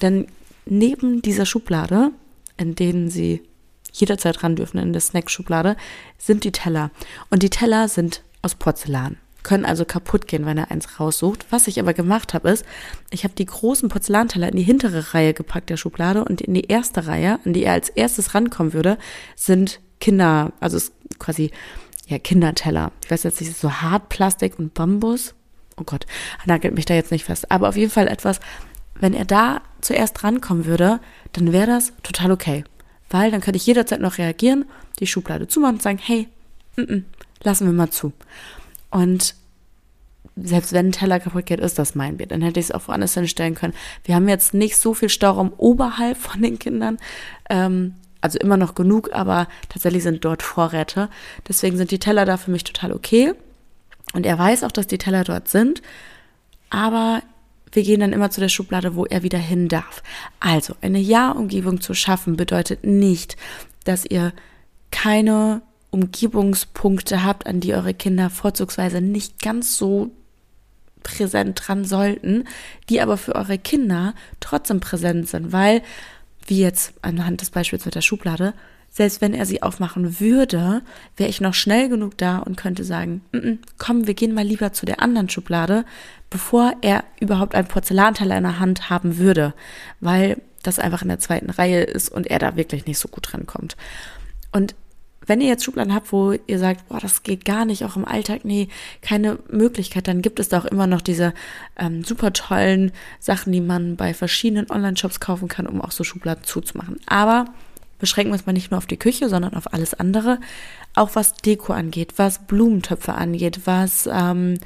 Denn 0.00 0.28
neben 0.64 1.20
dieser 1.20 1.44
Schublade, 1.44 2.12
in 2.56 2.74
denen 2.74 3.10
sie 3.10 3.42
jederzeit 3.92 4.42
ran 4.42 4.56
dürfen 4.56 4.78
in 4.78 4.92
der 4.92 5.00
Snackschublade, 5.00 5.76
sind 6.18 6.44
die 6.44 6.52
Teller. 6.52 6.90
Und 7.30 7.42
die 7.42 7.50
Teller 7.50 7.88
sind 7.88 8.22
aus 8.42 8.54
Porzellan, 8.54 9.16
können 9.42 9.64
also 9.64 9.84
kaputt 9.84 10.26
gehen, 10.26 10.46
wenn 10.46 10.58
er 10.58 10.70
eins 10.70 11.00
raussucht. 11.00 11.46
Was 11.50 11.66
ich 11.66 11.80
aber 11.80 11.94
gemacht 11.94 12.34
habe, 12.34 12.50
ist, 12.50 12.64
ich 13.10 13.24
habe 13.24 13.34
die 13.34 13.46
großen 13.46 13.88
Porzellanteller 13.88 14.48
in 14.48 14.56
die 14.56 14.62
hintere 14.62 15.14
Reihe 15.14 15.34
gepackt 15.34 15.70
der 15.70 15.76
Schublade 15.76 16.24
und 16.24 16.40
in 16.40 16.54
die 16.54 16.66
erste 16.66 17.06
Reihe, 17.06 17.38
an 17.44 17.52
die 17.52 17.64
er 17.64 17.74
als 17.74 17.88
erstes 17.88 18.34
rankommen 18.34 18.72
würde, 18.72 18.98
sind 19.36 19.80
Kinder, 20.00 20.52
also 20.60 20.78
quasi 21.18 21.50
ja 22.06 22.18
Kinderteller. 22.18 22.92
Ich 23.04 23.10
weiß 23.10 23.22
jetzt 23.22 23.40
nicht, 23.40 23.56
so 23.56 23.70
Hartplastik 23.70 24.58
und 24.58 24.74
Bambus. 24.74 25.34
Oh 25.76 25.84
Gott, 25.84 26.06
nagelt 26.46 26.74
mich 26.74 26.84
da 26.84 26.94
jetzt 26.94 27.12
nicht 27.12 27.24
fest. 27.24 27.50
Aber 27.50 27.68
auf 27.68 27.76
jeden 27.76 27.90
Fall 27.90 28.08
etwas, 28.08 28.40
wenn 28.94 29.14
er 29.14 29.24
da 29.24 29.62
zuerst 29.80 30.22
rankommen 30.24 30.66
würde, 30.66 31.00
dann 31.32 31.52
wäre 31.52 31.66
das 31.66 31.92
total 32.02 32.32
okay 32.32 32.64
weil 33.10 33.30
dann 33.30 33.40
könnte 33.40 33.58
ich 33.58 33.66
jederzeit 33.66 34.00
noch 34.00 34.18
reagieren, 34.18 34.64
die 34.98 35.06
Schublade 35.06 35.48
zumachen 35.48 35.76
und 35.76 35.82
sagen, 35.82 35.98
hey, 36.02 36.28
n 36.76 36.86
-n, 36.86 37.02
lassen 37.42 37.66
wir 37.66 37.72
mal 37.72 37.90
zu. 37.90 38.12
Und 38.90 39.34
selbst 40.36 40.72
wenn 40.72 40.88
ein 40.88 40.92
Teller 40.92 41.20
kaputt 41.20 41.46
geht, 41.46 41.60
ist 41.60 41.78
das 41.78 41.94
mein 41.94 42.16
Bier. 42.16 42.26
Dann 42.26 42.42
hätte 42.42 42.60
ich 42.60 42.66
es 42.66 42.72
auch 42.72 42.88
woanders 42.88 43.14
hinstellen 43.14 43.54
können. 43.54 43.74
Wir 44.04 44.14
haben 44.14 44.28
jetzt 44.28 44.54
nicht 44.54 44.76
so 44.76 44.94
viel 44.94 45.08
Stauraum 45.08 45.52
oberhalb 45.56 46.16
von 46.16 46.40
den 46.40 46.58
Kindern. 46.58 46.98
Ähm, 47.48 47.94
also 48.20 48.38
immer 48.38 48.56
noch 48.56 48.74
genug, 48.74 49.10
aber 49.12 49.48
tatsächlich 49.68 50.02
sind 50.02 50.24
dort 50.24 50.42
Vorräte. 50.42 51.08
Deswegen 51.48 51.76
sind 51.76 51.90
die 51.90 51.98
Teller 51.98 52.26
da 52.26 52.36
für 52.36 52.50
mich 52.50 52.64
total 52.64 52.92
okay. 52.92 53.32
Und 54.12 54.26
er 54.26 54.38
weiß 54.38 54.64
auch, 54.64 54.72
dass 54.72 54.86
die 54.86 54.98
Teller 54.98 55.24
dort 55.24 55.48
sind. 55.48 55.82
Aber 56.68 57.22
wir 57.72 57.82
gehen 57.82 58.00
dann 58.00 58.12
immer 58.12 58.30
zu 58.30 58.40
der 58.40 58.48
Schublade, 58.48 58.96
wo 58.96 59.06
er 59.06 59.22
wieder 59.22 59.38
hin 59.38 59.68
darf. 59.68 60.02
Also, 60.40 60.74
eine 60.80 60.98
Ja-Umgebung 60.98 61.80
zu 61.80 61.94
schaffen 61.94 62.36
bedeutet 62.36 62.84
nicht, 62.84 63.36
dass 63.84 64.04
ihr 64.04 64.32
keine 64.90 65.62
Umgebungspunkte 65.90 67.24
habt, 67.24 67.46
an 67.46 67.60
die 67.60 67.74
eure 67.74 67.94
Kinder 67.94 68.30
vorzugsweise 68.30 69.00
nicht 69.00 69.40
ganz 69.42 69.76
so 69.76 70.10
präsent 71.02 71.62
dran 71.64 71.84
sollten, 71.84 72.44
die 72.88 73.00
aber 73.00 73.16
für 73.16 73.34
eure 73.34 73.58
Kinder 73.58 74.14
trotzdem 74.40 74.80
präsent 74.80 75.28
sind, 75.28 75.52
weil, 75.52 75.82
wie 76.46 76.60
jetzt 76.60 76.92
anhand 77.02 77.40
des 77.40 77.50
Beispiels 77.50 77.84
mit 77.84 77.94
der 77.94 78.02
Schublade, 78.02 78.54
selbst 78.90 79.20
wenn 79.20 79.34
er 79.34 79.46
sie 79.46 79.62
aufmachen 79.62 80.20
würde, 80.20 80.82
wäre 81.16 81.30
ich 81.30 81.40
noch 81.40 81.54
schnell 81.54 81.88
genug 81.88 82.18
da 82.18 82.38
und 82.38 82.56
könnte 82.56 82.84
sagen, 82.84 83.22
mm 83.32 83.36
-mm, 83.36 83.58
komm, 83.78 84.06
wir 84.06 84.14
gehen 84.14 84.34
mal 84.34 84.44
lieber 84.44 84.72
zu 84.72 84.84
der 84.84 85.00
anderen 85.00 85.28
Schublade, 85.28 85.84
bevor 86.28 86.74
er 86.82 87.04
überhaupt 87.20 87.54
einen 87.54 87.68
Porzellanteller 87.68 88.36
in 88.36 88.42
der 88.42 88.58
Hand 88.58 88.90
haben 88.90 89.18
würde, 89.18 89.54
weil 90.00 90.42
das 90.62 90.78
einfach 90.78 91.02
in 91.02 91.08
der 91.08 91.20
zweiten 91.20 91.50
Reihe 91.50 91.82
ist 91.82 92.10
und 92.10 92.26
er 92.26 92.38
da 92.38 92.56
wirklich 92.56 92.86
nicht 92.86 92.98
so 92.98 93.08
gut 93.08 93.32
rankommt. 93.32 93.76
Und 94.52 94.74
wenn 95.26 95.40
ihr 95.40 95.48
jetzt 95.48 95.64
Schubladen 95.64 95.94
habt, 95.94 96.12
wo 96.12 96.32
ihr 96.32 96.58
sagt, 96.58 96.88
boah, 96.88 96.98
das 96.98 97.22
geht 97.22 97.44
gar 97.44 97.64
nicht, 97.64 97.84
auch 97.84 97.96
im 97.96 98.04
Alltag, 98.04 98.44
nee, 98.44 98.68
keine 99.02 99.38
Möglichkeit, 99.48 100.08
dann 100.08 100.22
gibt 100.22 100.40
es 100.40 100.48
da 100.48 100.58
auch 100.58 100.64
immer 100.64 100.86
noch 100.86 101.02
diese 101.02 101.34
ähm, 101.78 102.02
super 102.02 102.32
tollen 102.32 102.90
Sachen, 103.20 103.52
die 103.52 103.60
man 103.60 103.96
bei 103.96 104.14
verschiedenen 104.14 104.70
Online-Shops 104.70 105.20
kaufen 105.20 105.46
kann, 105.46 105.66
um 105.66 105.80
auch 105.80 105.92
so 105.92 106.04
Schubladen 106.04 106.44
zuzumachen. 106.44 106.98
Aber 107.06 107.46
beschränken 108.00 108.30
wir 108.30 108.34
uns 108.34 108.46
mal 108.46 108.52
nicht 108.52 108.70
nur 108.70 108.78
auf 108.78 108.86
die 108.86 108.96
Küche, 108.96 109.28
sondern 109.28 109.54
auf 109.54 109.72
alles 109.72 109.94
andere. 109.94 110.38
Auch 110.94 111.10
was 111.14 111.34
Deko 111.34 111.72
angeht, 111.72 112.14
was 112.16 112.46
Blumentöpfe 112.46 113.14
angeht, 113.14 113.60
was 113.64 114.08
ähm, 114.12 114.58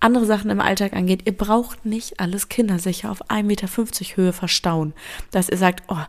andere 0.00 0.24
Sachen 0.24 0.50
im 0.50 0.60
Alltag 0.60 0.94
angeht. 0.94 1.22
Ihr 1.26 1.36
braucht 1.36 1.84
nicht 1.84 2.18
alles 2.18 2.48
kindersicher 2.48 3.10
auf 3.10 3.30
1,50 3.30 3.42
Meter 3.42 3.68
Höhe 4.16 4.32
verstauen. 4.32 4.94
Dass 5.30 5.50
ihr 5.50 5.58
sagt, 5.58 5.82
oh, 5.88 6.04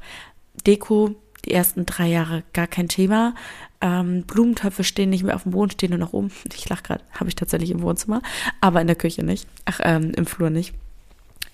Deko, 0.65 1.15
die 1.45 1.51
ersten 1.51 1.85
drei 1.85 2.07
Jahre 2.07 2.43
gar 2.53 2.67
kein 2.67 2.87
Thema. 2.87 3.35
Ähm, 3.81 4.23
Blumentöpfe 4.23 4.83
stehen 4.83 5.09
nicht 5.09 5.23
mehr 5.23 5.35
auf 5.35 5.43
dem 5.43 5.53
Boden, 5.53 5.71
stehen 5.71 5.89
nur 5.89 5.99
noch 5.99 6.13
oben. 6.13 6.31
Ich 6.53 6.69
lach 6.69 6.83
gerade, 6.83 7.03
habe 7.13 7.29
ich 7.29 7.35
tatsächlich 7.35 7.71
im 7.71 7.81
Wohnzimmer, 7.81 8.21
aber 8.61 8.79
in 8.79 8.87
der 8.87 8.95
Küche 8.95 9.23
nicht. 9.23 9.47
Ach, 9.65 9.79
ähm, 9.83 10.11
im 10.15 10.25
Flur 10.25 10.49
nicht. 10.49 10.73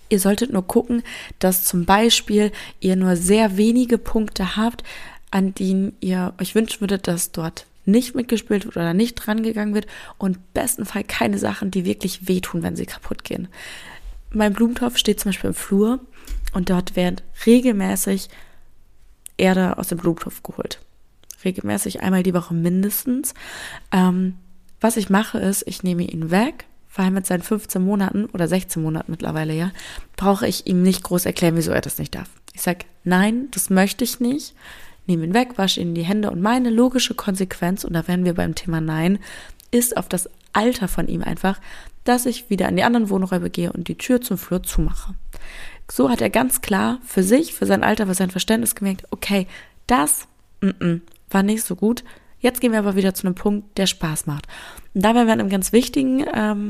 Ihr 0.10 0.20
solltet 0.20 0.52
nur 0.52 0.66
gucken, 0.66 1.04
dass 1.40 1.64
zum 1.64 1.86
Beispiel 1.86 2.52
ihr 2.80 2.96
nur 2.96 3.16
sehr 3.16 3.58
wenige 3.58 3.98
Punkte 3.98 4.56
habt, 4.56 4.84
an 5.32 5.54
denen 5.54 5.96
ihr 6.00 6.34
euch 6.40 6.56
wünschen 6.56 6.82
würdet, 6.82 7.08
dass 7.08 7.32
dort 7.32 7.66
nicht 7.86 8.16
mitgespielt 8.16 8.66
wird 8.66 8.76
oder 8.76 8.94
nicht 8.94 9.16
drangegangen 9.16 9.74
wird 9.74 9.88
und 10.18 10.54
bestenfalls 10.54 11.08
keine 11.08 11.38
Sachen, 11.38 11.72
die 11.72 11.86
wirklich 11.86 12.28
wehtun, 12.28 12.64
wenn 12.64 12.76
sie 12.76 12.86
kaputt 12.86 13.24
gehen. 13.24 13.48
Mein 14.32 14.54
Blumentopf 14.54 14.98
steht 14.98 15.20
zum 15.20 15.30
Beispiel 15.30 15.50
im 15.50 15.54
Flur 15.56 16.00
und 16.54 16.70
dort 16.70 16.96
werden 16.96 17.22
regelmäßig 17.46 18.30
Erde 19.38 19.78
aus 19.78 19.88
dem 19.88 20.00
Blumentopf 20.00 20.44
geholt. 20.44 20.80
Regelmäßig 21.46 22.02
einmal 22.02 22.24
die 22.24 22.34
Woche 22.34 22.54
mindestens. 22.54 23.34
Ähm, 23.92 24.36
was 24.82 24.98
ich 24.98 25.10
mache 25.10 25.40
ist, 25.40 25.64
ich 25.66 25.84
nehme 25.84 26.04
ihn 26.04 26.30
weg, 26.30 26.66
weil 26.98 27.12
mit 27.12 27.26
seinen 27.26 27.44
15 27.44 27.82
Monaten 27.82 28.26
oder 28.26 28.48
16 28.48 28.82
Monaten 28.82 29.12
mittlerweile 29.12 29.54
ja, 29.54 29.72
brauche 30.16 30.48
ich 30.48 30.68
ihm 30.68 30.82
nicht 30.82 31.04
groß 31.04 31.26
erklären, 31.26 31.56
wieso 31.56 31.72
er 31.72 31.82
das 31.82 32.00
nicht 32.00 32.16
darf. 32.16 32.30
Ich 32.54 32.64
sage, 32.64 32.86
nein, 33.04 33.50
das 33.52 33.70
möchte 33.70 34.04
ich 34.04 34.20
nicht. 34.20 34.56
Nehme 35.06 35.24
ihn 35.24 35.34
weg, 35.34 35.58
wasche 35.58 35.80
ihn 35.80 35.96
die 35.96 36.04
Hände 36.04 36.32
und 36.32 36.42
meine 36.42 36.70
logische 36.70 37.14
Konsequenz, 37.14 37.84
und 37.84 37.94
da 37.94 38.08
wären 38.08 38.26
wir 38.26 38.34
beim 38.34 38.56
Thema 38.56 38.82
Nein, 38.82 39.20
ist 39.72 39.96
auf 39.96 40.10
das 40.10 40.30
Alter 40.54 40.88
von 40.88 41.08
ihm 41.08 41.22
einfach, 41.22 41.62
dass 42.04 42.26
ich 42.26 42.50
wieder 42.50 42.68
in 42.68 42.76
die 42.76 42.84
anderen 42.84 43.10
Wohnräume 43.10 43.50
gehe 43.50 43.72
und 43.72 43.88
die 43.88 43.98
Tür 43.98 44.20
zum 44.20 44.38
Flur 44.38 44.64
zumache. 44.64 45.14
So 45.90 46.10
hat 46.10 46.22
er 46.22 46.30
ganz 46.30 46.62
klar 46.62 47.00
für 47.06 47.24
sich, 47.24 47.54
für 47.54 47.66
sein 47.66 47.84
Alter, 47.84 48.08
für 48.08 48.16
sein 48.16 48.32
Verständnis 48.32 48.76
gemerkt, 48.76 49.04
okay, 49.12 49.48
das 49.86 50.28
mm 50.62 50.70
-mm, 50.70 51.02
war 51.30 51.44
nicht 51.44 51.64
so 51.64 51.76
gut. 51.76 52.04
Jetzt 52.40 52.62
gehen 52.62 52.72
wir 52.72 52.80
aber 52.80 52.96
wieder 52.96 53.14
zu 53.14 53.26
einem 53.26 53.36
Punkt, 53.36 53.78
der 53.78 53.88
Spaß 53.88 54.28
macht. 54.28 54.48
Und 54.94 55.04
da 55.04 55.16
wären 55.16 55.28
wir 55.28 55.34
an 55.34 55.40
einem 55.40 55.50
ganz 55.50 55.72
wichtigen, 55.74 56.26
ähm, 56.34 56.70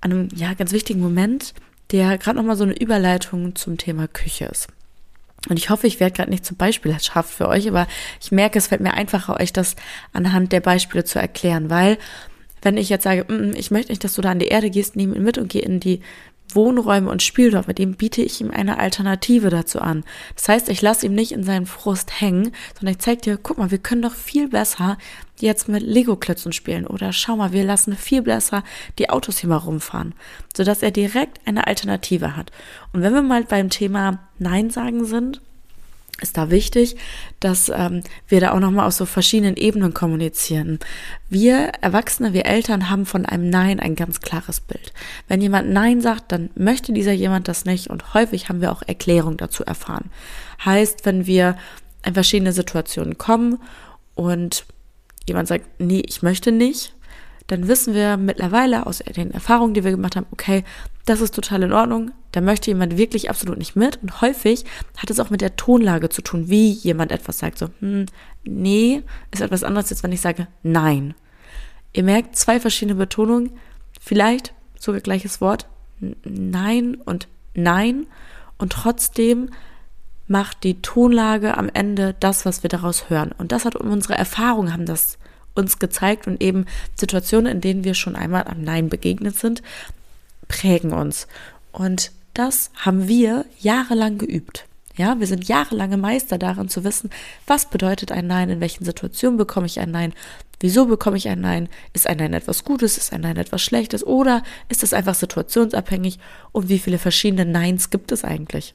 einem 0.00 0.28
ja 0.34 0.54
ganz 0.54 0.72
wichtigen 0.72 1.00
Moment, 1.00 1.54
der 1.90 2.18
gerade 2.18 2.36
nochmal 2.36 2.56
so 2.56 2.64
eine 2.64 2.76
Überleitung 2.76 3.54
zum 3.54 3.78
Thema 3.78 4.08
Küche 4.08 4.46
ist. 4.46 4.68
Und 5.48 5.58
ich 5.58 5.70
hoffe, 5.70 5.86
ich 5.86 6.00
werde 6.00 6.16
gerade 6.16 6.30
nicht 6.30 6.44
zum 6.44 6.56
Beispiel 6.56 6.98
scharf 7.00 7.26
für 7.30 7.48
euch, 7.48 7.68
aber 7.68 7.86
ich 8.20 8.32
merke, 8.32 8.58
es 8.58 8.68
fällt 8.68 8.80
mir 8.80 8.94
einfacher, 8.94 9.38
euch 9.38 9.52
das 9.52 9.76
anhand 10.12 10.52
der 10.52 10.60
Beispiele 10.60 11.04
zu 11.04 11.18
erklären, 11.18 11.68
weil 11.68 11.98
wenn 12.62 12.78
ich 12.78 12.88
jetzt 12.88 13.04
sage, 13.04 13.30
mm, 13.30 13.54
ich 13.54 13.70
möchte 13.70 13.92
nicht, 13.92 14.02
dass 14.04 14.14
du 14.14 14.22
da 14.22 14.30
an 14.30 14.38
die 14.38 14.48
Erde 14.48 14.70
gehst, 14.70 14.96
nimm 14.96 15.14
ihn 15.14 15.22
mit 15.22 15.36
und 15.36 15.48
geh 15.48 15.60
in 15.60 15.80
die 15.80 16.00
Wohnräume 16.52 17.10
und 17.10 17.22
spiel 17.22 17.50
dort 17.50 17.68
mit 17.68 17.78
ihm, 17.78 17.94
biete 17.94 18.22
ich 18.22 18.40
ihm 18.40 18.50
eine 18.50 18.78
Alternative 18.78 19.50
dazu 19.50 19.80
an. 19.80 20.04
Das 20.34 20.48
heißt, 20.48 20.68
ich 20.68 20.82
lasse 20.82 21.06
ihm 21.06 21.14
nicht 21.14 21.32
in 21.32 21.42
seinen 21.42 21.66
Frust 21.66 22.20
hängen, 22.20 22.52
sondern 22.74 22.94
ich 22.94 23.00
zeige 23.00 23.22
dir, 23.22 23.38
guck 23.42 23.58
mal, 23.58 23.70
wir 23.70 23.78
können 23.78 24.02
doch 24.02 24.14
viel 24.14 24.48
besser 24.48 24.98
jetzt 25.40 25.68
mit 25.68 25.82
Lego-Klötzen 25.82 26.52
spielen 26.52 26.86
oder 26.86 27.12
schau 27.12 27.36
mal, 27.36 27.52
wir 27.52 27.64
lassen 27.64 27.96
viel 27.96 28.22
besser 28.22 28.62
die 28.98 29.10
Autos 29.10 29.38
hier 29.38 29.48
mal 29.48 29.56
rumfahren, 29.56 30.14
sodass 30.56 30.82
er 30.82 30.90
direkt 30.90 31.40
eine 31.46 31.66
Alternative 31.66 32.36
hat. 32.36 32.52
Und 32.92 33.02
wenn 33.02 33.14
wir 33.14 33.22
mal 33.22 33.44
beim 33.44 33.70
Thema 33.70 34.20
Nein 34.38 34.70
sagen 34.70 35.04
sind, 35.04 35.40
ist 36.20 36.36
da 36.36 36.50
wichtig, 36.50 36.96
dass 37.40 37.68
ähm, 37.68 38.02
wir 38.28 38.40
da 38.40 38.52
auch 38.52 38.60
nochmal 38.60 38.86
auf 38.86 38.94
so 38.94 39.04
verschiedenen 39.04 39.56
Ebenen 39.56 39.94
kommunizieren. 39.94 40.78
Wir 41.28 41.72
Erwachsene, 41.80 42.32
wir 42.32 42.46
Eltern 42.46 42.88
haben 42.88 43.04
von 43.04 43.26
einem 43.26 43.50
Nein 43.50 43.80
ein 43.80 43.96
ganz 43.96 44.20
klares 44.20 44.60
Bild. 44.60 44.92
Wenn 45.26 45.40
jemand 45.40 45.70
Nein 45.70 46.00
sagt, 46.00 46.30
dann 46.30 46.50
möchte 46.54 46.92
dieser 46.92 47.12
jemand 47.12 47.48
das 47.48 47.64
nicht 47.64 47.90
und 47.90 48.14
häufig 48.14 48.48
haben 48.48 48.60
wir 48.60 48.70
auch 48.70 48.82
Erklärung 48.86 49.36
dazu 49.36 49.64
erfahren. 49.64 50.10
Heißt, 50.64 51.04
wenn 51.04 51.26
wir 51.26 51.56
in 52.06 52.14
verschiedene 52.14 52.52
Situationen 52.52 53.18
kommen 53.18 53.58
und 54.14 54.66
jemand 55.26 55.48
sagt, 55.48 55.66
nee, 55.78 56.02
ich 56.06 56.22
möchte 56.22 56.52
nicht, 56.52 56.94
dann 57.46 57.68
wissen 57.68 57.94
wir 57.94 58.16
mittlerweile 58.16 58.86
aus 58.86 58.98
den 58.98 59.30
Erfahrungen, 59.30 59.74
die 59.74 59.84
wir 59.84 59.90
gemacht 59.90 60.16
haben, 60.16 60.26
okay, 60.30 60.64
das 61.04 61.20
ist 61.20 61.34
total 61.34 61.62
in 61.62 61.72
Ordnung, 61.72 62.12
da 62.32 62.40
möchte 62.40 62.70
jemand 62.70 62.96
wirklich 62.96 63.28
absolut 63.28 63.58
nicht 63.58 63.76
mit. 63.76 64.02
Und 64.02 64.22
häufig 64.22 64.64
hat 64.96 65.10
es 65.10 65.20
auch 65.20 65.30
mit 65.30 65.42
der 65.42 65.56
Tonlage 65.56 66.08
zu 66.08 66.22
tun, 66.22 66.48
wie 66.48 66.70
jemand 66.70 67.12
etwas 67.12 67.38
sagt. 67.38 67.58
So, 67.58 67.68
hm, 67.80 68.06
nee, 68.44 69.02
ist 69.30 69.42
etwas 69.42 69.62
anderes, 69.62 69.90
als 69.90 70.02
wenn 70.02 70.12
ich 70.12 70.22
sage 70.22 70.48
nein. 70.62 71.14
Ihr 71.92 72.02
merkt 72.02 72.36
zwei 72.36 72.58
verschiedene 72.58 72.96
Betonungen, 72.96 73.50
vielleicht 74.00 74.54
sogar 74.78 75.00
gleiches 75.00 75.40
Wort, 75.40 75.68
nein 76.24 76.96
und 77.04 77.28
nein. 77.54 78.06
Und 78.56 78.72
trotzdem 78.72 79.50
macht 80.26 80.64
die 80.64 80.80
Tonlage 80.80 81.56
am 81.58 81.68
Ende 81.72 82.14
das, 82.18 82.46
was 82.46 82.62
wir 82.62 82.70
daraus 82.70 83.10
hören. 83.10 83.32
Und 83.36 83.52
das 83.52 83.66
hat 83.66 83.76
unsere 83.76 84.16
Erfahrungen 84.16 84.72
haben 84.72 84.86
das 84.86 85.18
uns 85.54 85.78
gezeigt 85.78 86.26
und 86.26 86.42
eben 86.42 86.66
Situationen, 86.94 87.52
in 87.52 87.60
denen 87.60 87.84
wir 87.84 87.94
schon 87.94 88.16
einmal 88.16 88.44
am 88.44 88.62
Nein 88.62 88.88
begegnet 88.88 89.38
sind, 89.38 89.62
prägen 90.48 90.92
uns. 90.92 91.26
Und 91.72 92.12
das 92.34 92.70
haben 92.76 93.08
wir 93.08 93.44
jahrelang 93.60 94.18
geübt. 94.18 94.66
Ja, 94.96 95.18
wir 95.18 95.26
sind 95.26 95.48
jahrelange 95.48 95.96
Meister 95.96 96.38
darin 96.38 96.68
zu 96.68 96.84
wissen, 96.84 97.10
was 97.46 97.68
bedeutet 97.68 98.12
ein 98.12 98.28
Nein, 98.28 98.48
in 98.48 98.60
welchen 98.60 98.84
Situationen 98.84 99.38
bekomme 99.38 99.66
ich 99.66 99.80
ein 99.80 99.90
Nein, 99.90 100.12
wieso 100.60 100.86
bekomme 100.86 101.16
ich 101.16 101.28
ein 101.28 101.40
Nein, 101.40 101.68
ist 101.92 102.06
ein 102.06 102.18
Nein 102.18 102.32
etwas 102.32 102.62
Gutes, 102.62 102.96
ist 102.96 103.12
ein 103.12 103.22
Nein 103.22 103.36
etwas 103.36 103.62
Schlechtes 103.62 104.06
oder 104.06 104.44
ist 104.68 104.84
es 104.84 104.94
einfach 104.94 105.16
situationsabhängig 105.16 106.18
und 106.52 106.68
wie 106.68 106.78
viele 106.78 106.98
verschiedene 106.98 107.44
Neins 107.44 107.90
gibt 107.90 108.12
es 108.12 108.22
eigentlich? 108.22 108.74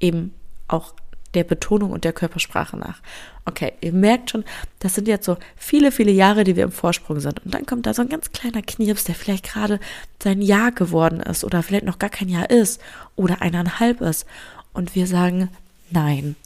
Eben 0.00 0.34
auch 0.68 0.92
der 1.34 1.44
Betonung 1.44 1.90
und 1.90 2.04
der 2.04 2.12
Körpersprache 2.12 2.76
nach. 2.76 3.00
Okay, 3.44 3.72
ihr 3.80 3.92
merkt 3.92 4.30
schon, 4.30 4.44
das 4.78 4.94
sind 4.94 5.08
jetzt 5.08 5.26
so 5.26 5.36
viele, 5.56 5.92
viele 5.92 6.10
Jahre, 6.10 6.44
die 6.44 6.56
wir 6.56 6.64
im 6.64 6.72
Vorsprung 6.72 7.20
sind. 7.20 7.44
Und 7.44 7.54
dann 7.54 7.66
kommt 7.66 7.86
da 7.86 7.94
so 7.94 8.02
ein 8.02 8.08
ganz 8.08 8.32
kleiner 8.32 8.62
Knirps, 8.62 9.04
der 9.04 9.14
vielleicht 9.14 9.50
gerade 9.50 9.80
sein 10.22 10.42
Jahr 10.42 10.72
geworden 10.72 11.20
ist 11.20 11.44
oder 11.44 11.62
vielleicht 11.62 11.84
noch 11.84 11.98
gar 11.98 12.10
kein 12.10 12.28
Jahr 12.28 12.50
ist 12.50 12.80
oder 13.16 13.42
eineinhalb 13.42 14.00
ist. 14.00 14.26
Und 14.72 14.94
wir 14.94 15.06
sagen 15.06 15.48
Nein. 15.90 16.36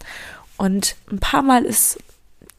Und 0.56 0.94
ein 1.10 1.18
paar 1.18 1.42
Mal 1.42 1.64
ist 1.64 1.98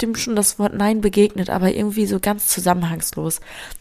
dem 0.02 0.16
schon 0.16 0.36
das 0.36 0.60
Wort 0.60 0.74
Nein 0.74 1.02
begegnet, 1.02 1.50
aber 1.50 1.74
irgendwie 1.74 2.06
so 2.06 2.20
ganz 2.20 2.48
zusammenhangslos. 2.48 3.40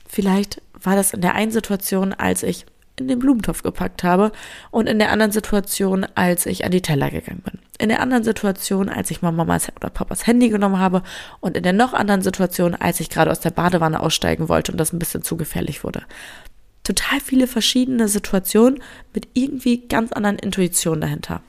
Vielleicht 0.08 0.62
war 0.80 0.94
das 0.94 1.12
in 1.12 1.20
der 1.20 1.34
einen 1.34 1.52
Situation, 1.52 2.12
als 2.12 2.42
ich 2.42 2.66
in 2.96 3.08
den 3.08 3.18
Blumentopf 3.18 3.62
gepackt 3.62 4.04
habe 4.04 4.32
und 4.70 4.88
in 4.88 4.98
der 4.98 5.10
anderen 5.10 5.32
Situation, 5.32 6.06
als 6.14 6.46
ich 6.46 6.64
an 6.64 6.70
die 6.70 6.82
Teller 6.82 7.10
gegangen 7.10 7.42
bin. 7.44 7.58
In 7.78 7.88
der 7.88 8.00
anderen 8.00 8.22
Situation, 8.22 8.88
als 8.88 9.10
ich 9.10 9.22
mal 9.22 9.32
Mamas 9.32 9.72
oder 9.74 9.90
Papas 9.90 10.26
Handy 10.26 10.50
genommen 10.50 10.78
habe 10.78 11.02
und 11.40 11.56
in 11.56 11.62
der 11.62 11.72
noch 11.72 11.94
anderen 11.94 12.22
Situation, 12.22 12.74
als 12.74 13.00
ich 13.00 13.10
gerade 13.10 13.30
aus 13.30 13.40
der 13.40 13.50
Badewanne 13.50 14.00
aussteigen 14.00 14.48
wollte 14.48 14.72
und 14.72 14.78
das 14.78 14.92
ein 14.92 14.98
bisschen 14.98 15.22
zu 15.22 15.36
gefährlich 15.36 15.84
wurde. 15.84 16.02
total 16.84 17.20
viele 17.20 17.46
verschiedene 17.46 18.08
Situationen 18.08 18.82
mit 19.14 19.28
irgendwie 19.34 19.86
ganz 19.86 20.12
anderen 20.12 20.38
Intuitionen 20.38 21.00
dahinter. 21.00 21.40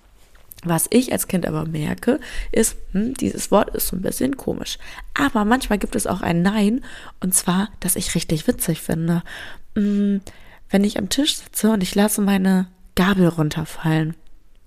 Was 0.63 0.88
ich 0.91 1.12
als 1.12 1.27
Kind 1.27 1.45
aber 1.45 1.65
merke, 1.65 2.19
ist, 2.51 2.77
hm, 2.91 3.15
dieses 3.15 3.51
Wort 3.51 3.75
ist 3.75 3.88
so 3.88 3.95
ein 3.95 4.01
bisschen 4.01 4.38
komisch. 4.38 4.77
Aber 5.13 5.43
manchmal 5.43 5.77
gibt 5.77 5.95
es 5.95 6.07
auch 6.07 6.21
ein 6.21 6.41
Nein, 6.41 6.85
und 7.19 7.33
zwar, 7.33 7.69
das 7.79 7.95
ich 7.95 8.15
richtig 8.15 8.47
witzig 8.47 8.81
finde. 8.81 9.23
Hm, 9.75 10.21
wenn 10.73 10.83
ich 10.83 10.97
am 10.97 11.09
Tisch 11.09 11.37
sitze 11.37 11.71
und 11.71 11.81
ich 11.83 11.95
lasse 11.95 12.21
meine 12.21 12.67
Gabel 12.95 13.27
runterfallen. 13.27 14.15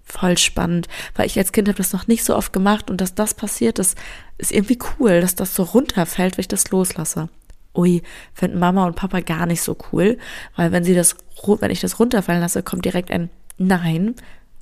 Voll 0.04 0.38
spannend, 0.38 0.86
weil 1.16 1.26
ich 1.26 1.36
als 1.36 1.52
Kind 1.52 1.68
habe 1.68 1.78
das 1.78 1.92
noch 1.92 2.06
nicht 2.06 2.24
so 2.24 2.36
oft 2.36 2.52
gemacht 2.52 2.90
und 2.90 3.00
dass 3.00 3.14
das 3.14 3.34
passiert, 3.34 3.78
das 3.78 3.96
ist 4.38 4.52
irgendwie 4.52 4.78
cool, 4.98 5.20
dass 5.20 5.34
das 5.34 5.54
so 5.54 5.64
runterfällt, 5.64 6.36
wenn 6.36 6.42
ich 6.42 6.48
das 6.48 6.70
loslasse. 6.70 7.28
Ui, 7.74 8.02
finden 8.32 8.58
Mama 8.58 8.86
und 8.86 8.96
Papa 8.96 9.20
gar 9.20 9.46
nicht 9.46 9.62
so 9.62 9.76
cool, 9.92 10.16
weil 10.54 10.72
wenn 10.72 10.84
sie 10.84 10.94
das, 10.94 11.16
wenn 11.44 11.70
ich 11.70 11.80
das 11.80 11.98
runterfallen 11.98 12.40
lasse, 12.40 12.62
kommt 12.62 12.84
direkt 12.84 13.10
ein 13.10 13.28
Nein, 13.58 14.14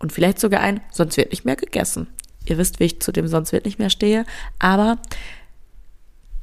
und 0.05 0.13
vielleicht 0.13 0.39
sogar 0.39 0.61
ein, 0.61 0.81
sonst 0.91 1.17
wird 1.17 1.31
nicht 1.31 1.45
mehr 1.45 1.57
gegessen. 1.57 2.09
Ihr 2.47 2.59
wisst, 2.59 2.79
wie 2.79 2.85
ich 2.85 3.01
zu 3.01 3.13
dem 3.13 3.27
sonst 3.27 3.53
wird 3.53 3.65
nicht 3.65 3.79
mehr 3.79 3.91
stehe. 3.91 4.27
Aber 4.59 4.99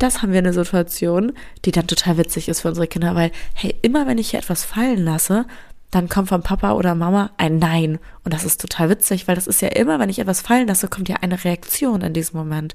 das 0.02 0.22
haben 0.22 0.32
wir 0.32 0.40
eine 0.40 0.54
Situation, 0.54 1.34
die 1.66 1.72
dann 1.72 1.88
total 1.88 2.18
witzig 2.18 2.50
ist 2.50 2.62
für 2.62 2.70
unsere 2.70 2.88
Kinder, 2.88 3.16
weil, 3.16 3.32
hey, 3.54 3.76
immer 3.82 4.08
wenn 4.08 4.18
ich 4.18 4.32
hier 4.32 4.40
etwas 4.40 4.64
fallen 4.64 5.04
lasse, 5.04 5.46
dann 5.92 6.08
kommt 6.08 6.30
von 6.30 6.42
Papa 6.42 6.72
oder 6.72 6.96
Mama 6.96 7.32
ein 7.38 7.60
Nein. 7.60 8.00
Und 8.24 8.34
das 8.34 8.46
ist 8.46 8.62
total 8.62 8.90
witzig, 8.90 9.28
weil 9.28 9.36
das 9.36 9.48
ist 9.48 9.62
ja 9.62 9.68
immer, 9.68 10.00
wenn 10.00 10.10
ich 10.10 10.20
etwas 10.20 10.42
fallen 10.42 10.68
lasse, 10.68 10.88
kommt 10.88 11.10
ja 11.10 11.18
eine 11.22 11.44
Reaktion 11.44 12.02
in 12.02 12.14
diesem 12.14 12.38
Moment. 12.38 12.74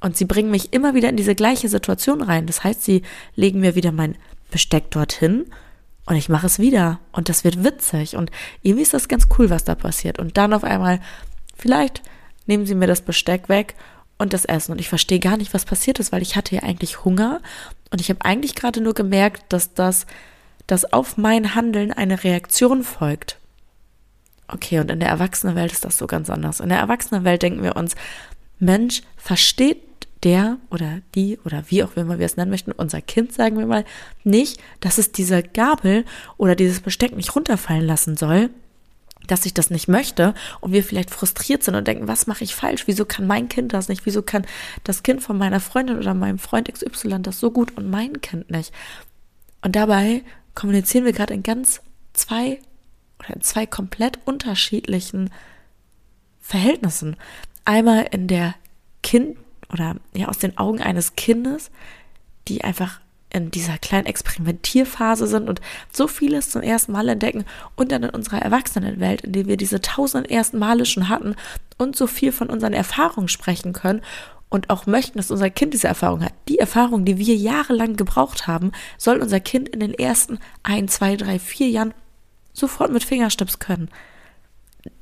Und 0.00 0.16
sie 0.16 0.24
bringen 0.24 0.50
mich 0.50 0.72
immer 0.72 0.94
wieder 0.94 1.08
in 1.08 1.16
diese 1.16 1.36
gleiche 1.36 1.68
Situation 1.68 2.22
rein. 2.22 2.46
Das 2.46 2.64
heißt, 2.64 2.82
sie 2.82 3.02
legen 3.36 3.60
mir 3.60 3.76
wieder 3.76 3.92
mein 3.92 4.16
Besteck 4.50 4.90
dorthin 4.90 5.46
und 6.06 6.16
ich 6.16 6.28
mache 6.28 6.46
es 6.46 6.58
wieder. 6.58 6.98
Und 7.12 7.28
das 7.28 7.44
wird 7.44 7.62
witzig. 7.62 8.16
Und 8.16 8.30
irgendwie 8.62 8.82
ist 8.82 8.94
das 8.94 9.08
ganz 9.08 9.28
cool, 9.38 9.48
was 9.48 9.64
da 9.64 9.76
passiert. 9.76 10.18
Und 10.18 10.36
dann 10.36 10.52
auf 10.52 10.64
einmal, 10.64 11.00
vielleicht 11.56 12.02
nehmen 12.46 12.66
sie 12.66 12.74
mir 12.74 12.88
das 12.88 13.00
Besteck 13.00 13.48
weg 13.48 13.76
und 14.18 14.32
das 14.32 14.44
Essen. 14.44 14.72
Und 14.72 14.80
ich 14.80 14.88
verstehe 14.88 15.20
gar 15.20 15.36
nicht, 15.36 15.54
was 15.54 15.64
passiert 15.64 15.98
ist, 15.98 16.12
weil 16.12 16.22
ich 16.22 16.36
hatte 16.36 16.54
ja 16.54 16.62
eigentlich 16.62 17.04
Hunger. 17.04 17.40
Und 17.90 18.00
ich 18.00 18.08
habe 18.08 18.24
eigentlich 18.24 18.54
gerade 18.54 18.80
nur 18.80 18.94
gemerkt, 18.94 19.52
dass 19.52 19.74
das, 19.74 20.06
dass 20.66 20.92
auf 20.92 21.16
mein 21.16 21.54
Handeln 21.54 21.92
eine 21.92 22.24
Reaktion 22.24 22.82
folgt. 22.82 23.38
Okay, 24.48 24.78
und 24.78 24.90
in 24.90 25.00
der 25.00 25.08
Erwachsenenwelt 25.08 25.72
ist 25.72 25.84
das 25.84 25.98
so 25.98 26.06
ganz 26.06 26.30
anders. 26.30 26.60
In 26.60 26.68
der 26.68 26.78
Erwachsenenwelt 26.78 27.42
denken 27.42 27.62
wir 27.62 27.76
uns, 27.76 27.96
Mensch, 28.58 29.02
versteht 29.16 29.82
der 30.22 30.56
oder 30.70 31.00
die 31.14 31.38
oder 31.44 31.64
wie 31.68 31.84
auch 31.84 31.96
immer 31.96 32.18
wir 32.18 32.26
es 32.26 32.36
nennen 32.36 32.50
möchten, 32.50 32.72
unser 32.72 33.00
Kind, 33.00 33.32
sagen 33.32 33.58
wir 33.58 33.66
mal, 33.66 33.84
nicht, 34.24 34.60
dass 34.80 34.98
es 34.98 35.12
diese 35.12 35.42
Gabel 35.42 36.04
oder 36.36 36.54
dieses 36.54 36.80
Besteck 36.80 37.14
nicht 37.14 37.34
runterfallen 37.34 37.86
lassen 37.86 38.16
soll, 38.16 38.50
dass 39.26 39.46
ich 39.46 39.54
das 39.54 39.70
nicht 39.70 39.88
möchte 39.88 40.34
und 40.60 40.72
wir 40.72 40.84
vielleicht 40.84 41.10
frustriert 41.10 41.62
sind 41.62 41.74
und 41.74 41.86
denken, 41.86 42.08
was 42.08 42.26
mache 42.26 42.44
ich 42.44 42.54
falsch? 42.54 42.86
Wieso 42.86 43.04
kann 43.04 43.26
mein 43.26 43.48
Kind 43.48 43.72
das 43.72 43.88
nicht? 43.88 44.06
Wieso 44.06 44.22
kann 44.22 44.46
das 44.84 45.02
Kind 45.02 45.22
von 45.22 45.38
meiner 45.38 45.60
Freundin 45.60 45.98
oder 45.98 46.14
meinem 46.14 46.38
Freund 46.38 46.72
XY 46.72 47.22
das 47.22 47.40
so 47.40 47.50
gut 47.50 47.76
und 47.76 47.90
mein 47.90 48.20
Kind 48.20 48.50
nicht? 48.50 48.72
Und 49.62 49.76
dabei 49.76 50.22
kommunizieren 50.54 51.04
wir 51.04 51.12
gerade 51.12 51.34
in 51.34 51.42
ganz 51.42 51.80
zwei 52.12 52.60
oder 53.18 53.34
in 53.34 53.42
zwei 53.42 53.66
komplett 53.66 54.18
unterschiedlichen 54.24 55.30
Verhältnissen. 56.40 57.16
Einmal 57.64 58.06
in 58.10 58.28
der 58.28 58.54
Kind 59.02 59.36
oder 59.72 59.96
ja 60.14 60.28
aus 60.28 60.38
den 60.38 60.58
Augen 60.58 60.80
eines 60.80 61.16
Kindes, 61.16 61.70
die 62.48 62.62
einfach 62.62 63.00
in 63.36 63.50
dieser 63.50 63.78
kleinen 63.78 64.06
Experimentierphase 64.06 65.26
sind 65.26 65.48
und 65.48 65.60
so 65.92 66.08
vieles 66.08 66.50
zum 66.50 66.62
ersten 66.62 66.92
Mal 66.92 67.08
entdecken 67.08 67.44
und 67.76 67.92
dann 67.92 68.02
in 68.02 68.10
unserer 68.10 68.40
Erwachsenenwelt, 68.40 69.20
in 69.20 69.32
der 69.32 69.46
wir 69.46 69.56
diese 69.56 69.80
tausend 69.80 70.30
ersten 70.30 70.58
Male 70.58 70.86
schon 70.86 71.08
hatten 71.08 71.36
und 71.76 71.94
so 71.94 72.06
viel 72.06 72.32
von 72.32 72.48
unseren 72.48 72.72
Erfahrungen 72.72 73.28
sprechen 73.28 73.72
können 73.72 74.00
und 74.48 74.70
auch 74.70 74.86
möchten, 74.86 75.18
dass 75.18 75.30
unser 75.30 75.50
Kind 75.50 75.74
diese 75.74 75.88
Erfahrung 75.88 76.24
hat. 76.24 76.32
Die 76.48 76.58
Erfahrung, 76.58 77.04
die 77.04 77.18
wir 77.18 77.36
jahrelang 77.36 77.96
gebraucht 77.96 78.46
haben, 78.46 78.72
soll 78.96 79.18
unser 79.18 79.40
Kind 79.40 79.68
in 79.68 79.80
den 79.80 79.92
ersten 79.92 80.38
ein, 80.62 80.88
zwei, 80.88 81.16
drei, 81.16 81.38
vier 81.38 81.68
Jahren 81.68 81.94
sofort 82.52 82.90
mit 82.90 83.04
Fingerstips 83.04 83.58
können 83.58 83.90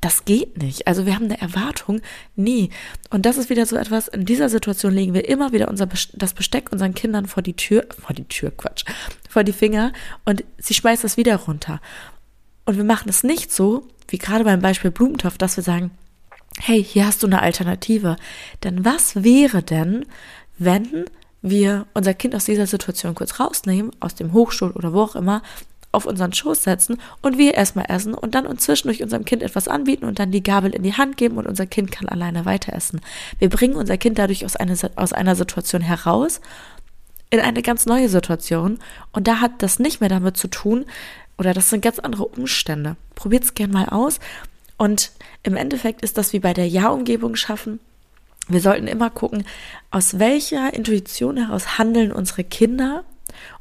das 0.00 0.24
geht 0.24 0.58
nicht. 0.58 0.86
Also 0.86 1.06
wir 1.06 1.14
haben 1.14 1.24
eine 1.24 1.40
Erwartung, 1.40 2.00
nie. 2.36 2.70
Und 3.10 3.26
das 3.26 3.36
ist 3.36 3.50
wieder 3.50 3.66
so 3.66 3.76
etwas, 3.76 4.08
in 4.08 4.24
dieser 4.24 4.48
Situation 4.48 4.92
legen 4.92 5.14
wir 5.14 5.28
immer 5.28 5.52
wieder 5.52 5.68
unser 5.68 5.88
das 6.12 6.34
Besteck 6.34 6.72
unseren 6.72 6.94
Kindern 6.94 7.26
vor 7.26 7.42
die 7.42 7.54
Tür, 7.54 7.86
vor 7.98 8.14
die 8.14 8.24
Tür, 8.24 8.50
Quatsch, 8.50 8.84
vor 9.28 9.44
die 9.44 9.52
Finger 9.52 9.92
und 10.24 10.44
sie 10.58 10.74
schmeißt 10.74 11.04
es 11.04 11.16
wieder 11.16 11.36
runter. 11.36 11.80
Und 12.64 12.76
wir 12.76 12.84
machen 12.84 13.08
es 13.08 13.24
nicht 13.24 13.52
so, 13.52 13.86
wie 14.08 14.18
gerade 14.18 14.44
beim 14.44 14.60
Beispiel 14.60 14.90
Blumentopf, 14.90 15.38
dass 15.38 15.56
wir 15.56 15.64
sagen, 15.64 15.90
hey, 16.60 16.82
hier 16.82 17.06
hast 17.06 17.22
du 17.22 17.26
eine 17.26 17.42
Alternative. 17.42 18.16
Denn 18.62 18.84
was 18.84 19.22
wäre 19.22 19.62
denn, 19.62 20.06
wenn 20.58 21.04
wir 21.42 21.86
unser 21.92 22.14
Kind 22.14 22.34
aus 22.34 22.46
dieser 22.46 22.66
Situation 22.66 23.14
kurz 23.14 23.38
rausnehmen, 23.38 23.90
aus 24.00 24.14
dem 24.14 24.32
Hochschul 24.32 24.70
oder 24.70 24.92
wo 24.92 25.02
auch 25.02 25.16
immer, 25.16 25.42
auf 25.94 26.06
unseren 26.06 26.32
Schoß 26.32 26.62
setzen 26.62 27.00
und 27.22 27.38
wir 27.38 27.54
erstmal 27.54 27.86
essen 27.88 28.14
und 28.14 28.34
dann 28.34 28.46
uns 28.46 28.62
zwischendurch 28.62 29.02
unserem 29.02 29.24
Kind 29.24 29.42
etwas 29.42 29.68
anbieten 29.68 30.04
und 30.04 30.18
dann 30.18 30.30
die 30.30 30.42
Gabel 30.42 30.74
in 30.74 30.82
die 30.82 30.94
Hand 30.94 31.16
geben 31.16 31.36
und 31.38 31.46
unser 31.46 31.66
Kind 31.66 31.90
kann 31.90 32.08
alleine 32.08 32.44
weiter 32.44 32.72
essen. 32.72 33.00
Wir 33.38 33.48
bringen 33.48 33.76
unser 33.76 33.96
Kind 33.96 34.18
dadurch 34.18 34.44
aus, 34.44 34.56
eine, 34.56 34.76
aus 34.96 35.12
einer 35.12 35.36
Situation 35.36 35.82
heraus 35.82 36.40
in 37.30 37.40
eine 37.40 37.62
ganz 37.62 37.86
neue 37.86 38.08
Situation 38.08 38.78
und 39.12 39.26
da 39.26 39.40
hat 39.40 39.62
das 39.62 39.78
nicht 39.78 40.00
mehr 40.00 40.10
damit 40.10 40.36
zu 40.36 40.48
tun 40.48 40.84
oder 41.38 41.54
das 41.54 41.70
sind 41.70 41.82
ganz 41.82 41.98
andere 41.98 42.26
Umstände. 42.26 42.96
Probiert 43.14 43.44
es 43.44 43.54
gern 43.54 43.70
mal 43.70 43.88
aus 43.88 44.20
und 44.76 45.12
im 45.42 45.56
Endeffekt 45.56 46.02
ist 46.02 46.18
das 46.18 46.32
wie 46.32 46.40
bei 46.40 46.52
der 46.52 46.68
Ja-Umgebung 46.68 47.36
schaffen. 47.36 47.80
Wir 48.48 48.60
sollten 48.60 48.86
immer 48.86 49.10
gucken, 49.10 49.44
aus 49.90 50.18
welcher 50.18 50.74
Intuition 50.74 51.38
heraus 51.38 51.78
handeln 51.78 52.12
unsere 52.12 52.44
Kinder 52.44 53.04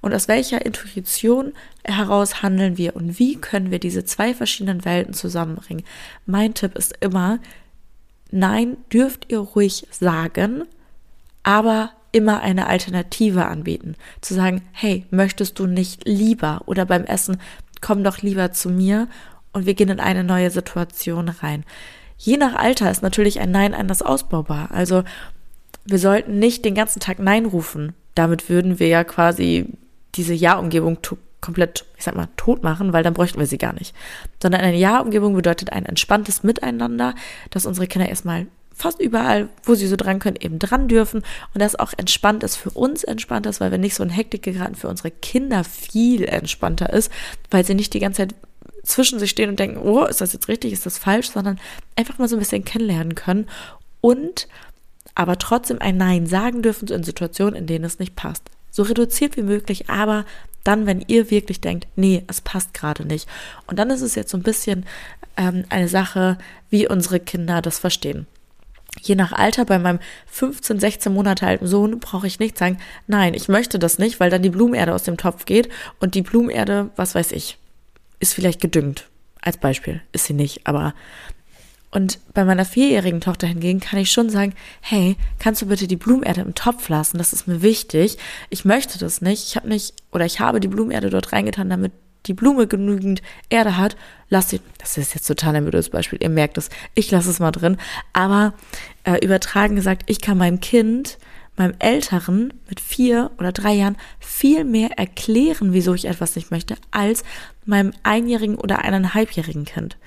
und 0.01 0.13
aus 0.13 0.27
welcher 0.27 0.65
Intuition 0.65 1.53
heraus 1.83 2.41
handeln 2.41 2.77
wir 2.77 2.95
und 2.95 3.19
wie 3.19 3.35
können 3.35 3.71
wir 3.71 3.79
diese 3.79 4.05
zwei 4.05 4.33
verschiedenen 4.33 4.85
Welten 4.85 5.13
zusammenbringen? 5.13 5.83
Mein 6.25 6.53
Tipp 6.53 6.75
ist 6.75 6.95
immer, 6.99 7.39
nein, 8.31 8.77
dürft 8.91 9.31
ihr 9.31 9.39
ruhig 9.39 9.87
sagen, 9.91 10.63
aber 11.43 11.91
immer 12.11 12.41
eine 12.41 12.67
Alternative 12.67 13.45
anbieten. 13.45 13.95
Zu 14.21 14.35
sagen, 14.35 14.61
hey, 14.71 15.05
möchtest 15.09 15.59
du 15.59 15.65
nicht 15.65 16.07
lieber 16.07 16.61
oder 16.65 16.85
beim 16.85 17.03
Essen, 17.03 17.37
komm 17.81 18.03
doch 18.03 18.19
lieber 18.19 18.51
zu 18.51 18.69
mir 18.69 19.07
und 19.51 19.65
wir 19.65 19.73
gehen 19.73 19.89
in 19.89 19.99
eine 19.99 20.23
neue 20.23 20.51
Situation 20.51 21.29
rein. 21.29 21.65
Je 22.17 22.37
nach 22.37 22.55
Alter 22.55 22.89
ist 22.89 23.03
natürlich 23.03 23.39
ein 23.39 23.51
Nein 23.51 23.73
anders 23.73 24.01
ausbaubar. 24.01 24.69
Also 24.71 25.03
wir 25.85 25.99
sollten 25.99 26.39
nicht 26.39 26.63
den 26.63 26.75
ganzen 26.75 26.99
Tag 26.99 27.19
Nein 27.19 27.45
rufen. 27.45 27.93
Damit 28.15 28.49
würden 28.49 28.79
wir 28.79 28.87
ja 28.87 29.03
quasi 29.03 29.65
diese 30.15 30.33
Ja-Umgebung 30.33 30.99
komplett, 31.41 31.85
ich 31.97 32.03
sag 32.03 32.15
mal, 32.15 32.29
tot 32.37 32.63
machen, 32.63 32.93
weil 32.93 33.03
dann 33.03 33.13
bräuchten 33.13 33.39
wir 33.39 33.47
sie 33.47 33.57
gar 33.57 33.73
nicht. 33.73 33.93
Sondern 34.41 34.61
eine 34.61 34.77
Ja-Umgebung 34.77 35.35
bedeutet 35.35 35.71
ein 35.71 35.85
entspanntes 35.85 36.43
Miteinander, 36.43 37.15
dass 37.49 37.65
unsere 37.65 37.87
Kinder 37.87 38.07
erstmal 38.07 38.47
fast 38.73 38.99
überall, 38.99 39.49
wo 39.63 39.75
sie 39.75 39.87
so 39.87 39.95
dran 39.95 40.19
können, 40.19 40.37
eben 40.39 40.57
dran 40.57 40.87
dürfen 40.87 41.23
und 41.53 41.61
das 41.61 41.77
auch 41.77 41.93
entspannt 41.95 42.43
ist, 42.43 42.55
für 42.55 42.71
uns 42.71 43.03
entspannt 43.03 43.45
ist, 43.45 43.61
weil 43.61 43.71
wir 43.71 43.77
nicht 43.77 43.95
so 43.95 44.03
in 44.03 44.09
Hektik 44.09 44.43
geraten, 44.43 44.75
für 44.75 44.87
unsere 44.87 45.11
Kinder 45.11 45.63
viel 45.63 46.23
entspannter 46.25 46.91
ist, 46.91 47.11
weil 47.51 47.65
sie 47.65 47.75
nicht 47.75 47.93
die 47.93 47.99
ganze 47.99 48.23
Zeit 48.23 48.35
zwischen 48.83 49.19
sich 49.19 49.29
stehen 49.29 49.49
und 49.49 49.59
denken, 49.59 49.77
oh, 49.77 50.05
ist 50.05 50.21
das 50.21 50.33
jetzt 50.33 50.47
richtig, 50.47 50.73
ist 50.73 50.85
das 50.85 50.97
falsch, 50.97 51.29
sondern 51.29 51.59
einfach 51.95 52.17
mal 52.17 52.27
so 52.27 52.35
ein 52.35 52.39
bisschen 52.39 52.65
kennenlernen 52.65 53.15
können 53.15 53.47
und 54.01 54.47
aber 55.15 55.37
trotzdem 55.37 55.79
ein 55.79 55.97
Nein 55.97 56.25
sagen 56.25 56.61
dürfen 56.61 56.87
in 56.89 57.03
Situationen, 57.03 57.55
in 57.55 57.67
denen 57.67 57.85
es 57.85 57.99
nicht 57.99 58.15
passt 58.15 58.49
so 58.73 58.81
reduziert 58.81 59.37
wie 59.37 59.43
möglich, 59.43 59.89
aber 59.89 60.25
dann, 60.63 60.87
wenn 60.87 61.03
ihr 61.07 61.29
wirklich 61.29 61.61
denkt, 61.61 61.87
nee, 61.95 62.23
es 62.27 62.41
passt 62.41 62.73
gerade 62.73 63.05
nicht. 63.05 63.29
Und 63.67 63.77
dann 63.77 63.91
ist 63.91 64.01
es 64.01 64.15
jetzt 64.15 64.31
so 64.31 64.37
ein 64.37 64.43
bisschen 64.43 64.85
ähm, 65.37 65.63
eine 65.69 65.87
Sache, 65.87 66.37
wie 66.69 66.87
unsere 66.87 67.19
Kinder 67.19 67.61
das 67.61 67.77
verstehen. 67.77 68.25
Je 69.01 69.15
nach 69.15 69.31
Alter, 69.31 69.65
bei 69.65 69.77
meinem 69.77 69.99
15, 70.25 70.79
16 70.79 71.13
Monate 71.13 71.45
alten 71.45 71.67
Sohn 71.67 71.99
brauche 71.99 72.25
ich 72.25 72.39
nicht 72.39 72.57
sagen, 72.57 72.79
nein, 73.05 73.35
ich 73.35 73.47
möchte 73.47 73.77
das 73.77 73.99
nicht, 73.99 74.19
weil 74.19 74.31
dann 74.31 74.41
die 74.41 74.49
Blumenerde 74.49 74.93
aus 74.93 75.03
dem 75.03 75.17
Topf 75.17 75.45
geht 75.45 75.69
und 75.99 76.15
die 76.15 76.21
Blumenerde, 76.23 76.89
was 76.95 77.13
weiß 77.13 77.31
ich, 77.31 77.59
ist 78.19 78.33
vielleicht 78.33 78.61
gedüngt. 78.61 79.07
Als 79.41 79.57
Beispiel 79.57 80.01
ist 80.13 80.25
sie 80.25 80.33
nicht, 80.33 80.65
aber 80.65 80.95
und 81.93 82.19
bei 82.33 82.43
meiner 82.43 82.65
vierjährigen 82.65 83.21
Tochter 83.21 83.45
hingegen 83.45 83.79
kann 83.79 83.99
ich 83.99 84.11
schon 84.11 84.29
sagen, 84.29 84.53
hey, 84.81 85.15
kannst 85.37 85.61
du 85.61 85.67
bitte 85.67 85.87
die 85.87 85.95
Blumenerde 85.95 86.41
im 86.41 86.55
Topf 86.55 86.89
lassen? 86.89 87.19
Das 87.19 87.33
ist 87.33 87.47
mir 87.47 87.61
wichtig. 87.61 88.17
Ich 88.49 88.65
möchte 88.65 88.97
das 88.97 89.21
nicht. 89.21 89.47
Ich 89.47 89.55
habe 89.55 89.69
nicht, 89.69 89.93
oder 90.11 90.25
ich 90.25 90.39
habe 90.39 90.59
die 90.59 90.67
Blumenerde 90.67 91.11
dort 91.11 91.31
reingetan, 91.31 91.69
damit 91.69 91.91
die 92.25 92.33
Blume 92.33 92.65
genügend 92.65 93.21
Erde 93.49 93.77
hat. 93.77 93.95
Lass 94.29 94.49
sie, 94.49 94.59
das 94.79 94.97
ist 94.97 95.13
jetzt 95.13 95.27
total 95.27 95.55
ein 95.55 95.65
blödes 95.65 95.89
Beispiel. 95.89 96.17
Ihr 96.21 96.29
merkt 96.29 96.57
es. 96.57 96.69
Ich 96.95 97.11
lasse 97.11 97.29
es 97.29 97.39
mal 97.39 97.51
drin. 97.51 97.77
Aber 98.11 98.53
äh, 99.03 99.23
übertragen 99.23 99.75
gesagt, 99.75 100.03
ich 100.07 100.19
kann 100.19 100.39
meinem 100.39 100.61
Kind 100.61 101.19
meinem 101.55 101.75
Älteren 101.77 102.51
mit 102.67 102.79
vier 102.79 103.29
oder 103.37 103.51
drei 103.51 103.73
Jahren 103.73 103.97
viel 104.19 104.63
mehr 104.63 104.97
erklären, 104.97 105.71
wieso 105.71 105.93
ich 105.93 106.05
etwas 106.05 106.35
nicht 106.35 106.49
möchte, 106.49 106.75
als 106.89 107.23
meinem 107.63 107.93
einjährigen 108.01 108.55
oder 108.55 108.79
eineinhalbjährigen 108.79 109.65
Kind. 109.65 109.97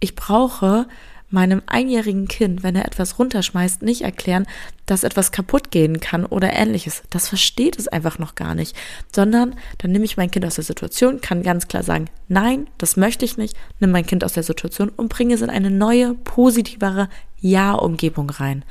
Ich 0.00 0.14
brauche 0.14 0.86
meinem 1.30 1.62
einjährigen 1.66 2.26
Kind, 2.26 2.62
wenn 2.62 2.74
er 2.74 2.86
etwas 2.86 3.18
runterschmeißt, 3.18 3.82
nicht 3.82 4.02
erklären, 4.02 4.46
dass 4.86 5.04
etwas 5.04 5.30
kaputt 5.30 5.70
gehen 5.70 6.00
kann 6.00 6.26
oder 6.26 6.52
ähnliches. 6.52 7.02
Das 7.10 7.28
versteht 7.28 7.78
es 7.78 7.86
einfach 7.86 8.18
noch 8.18 8.34
gar 8.34 8.54
nicht. 8.54 8.76
Sondern 9.14 9.54
dann 9.78 9.92
nehme 9.92 10.04
ich 10.04 10.16
mein 10.16 10.30
Kind 10.30 10.44
aus 10.44 10.56
der 10.56 10.64
Situation, 10.64 11.20
kann 11.20 11.42
ganz 11.42 11.68
klar 11.68 11.84
sagen, 11.84 12.06
nein, 12.28 12.66
das 12.78 12.96
möchte 12.96 13.24
ich 13.24 13.36
nicht, 13.36 13.56
nimm 13.78 13.92
mein 13.92 14.06
Kind 14.06 14.24
aus 14.24 14.32
der 14.32 14.42
Situation 14.42 14.88
und 14.88 15.08
bringe 15.08 15.34
es 15.34 15.42
in 15.42 15.50
eine 15.50 15.70
neue, 15.70 16.14
positivere 16.14 17.08
Ja-Umgebung 17.40 18.30
rein. 18.30 18.64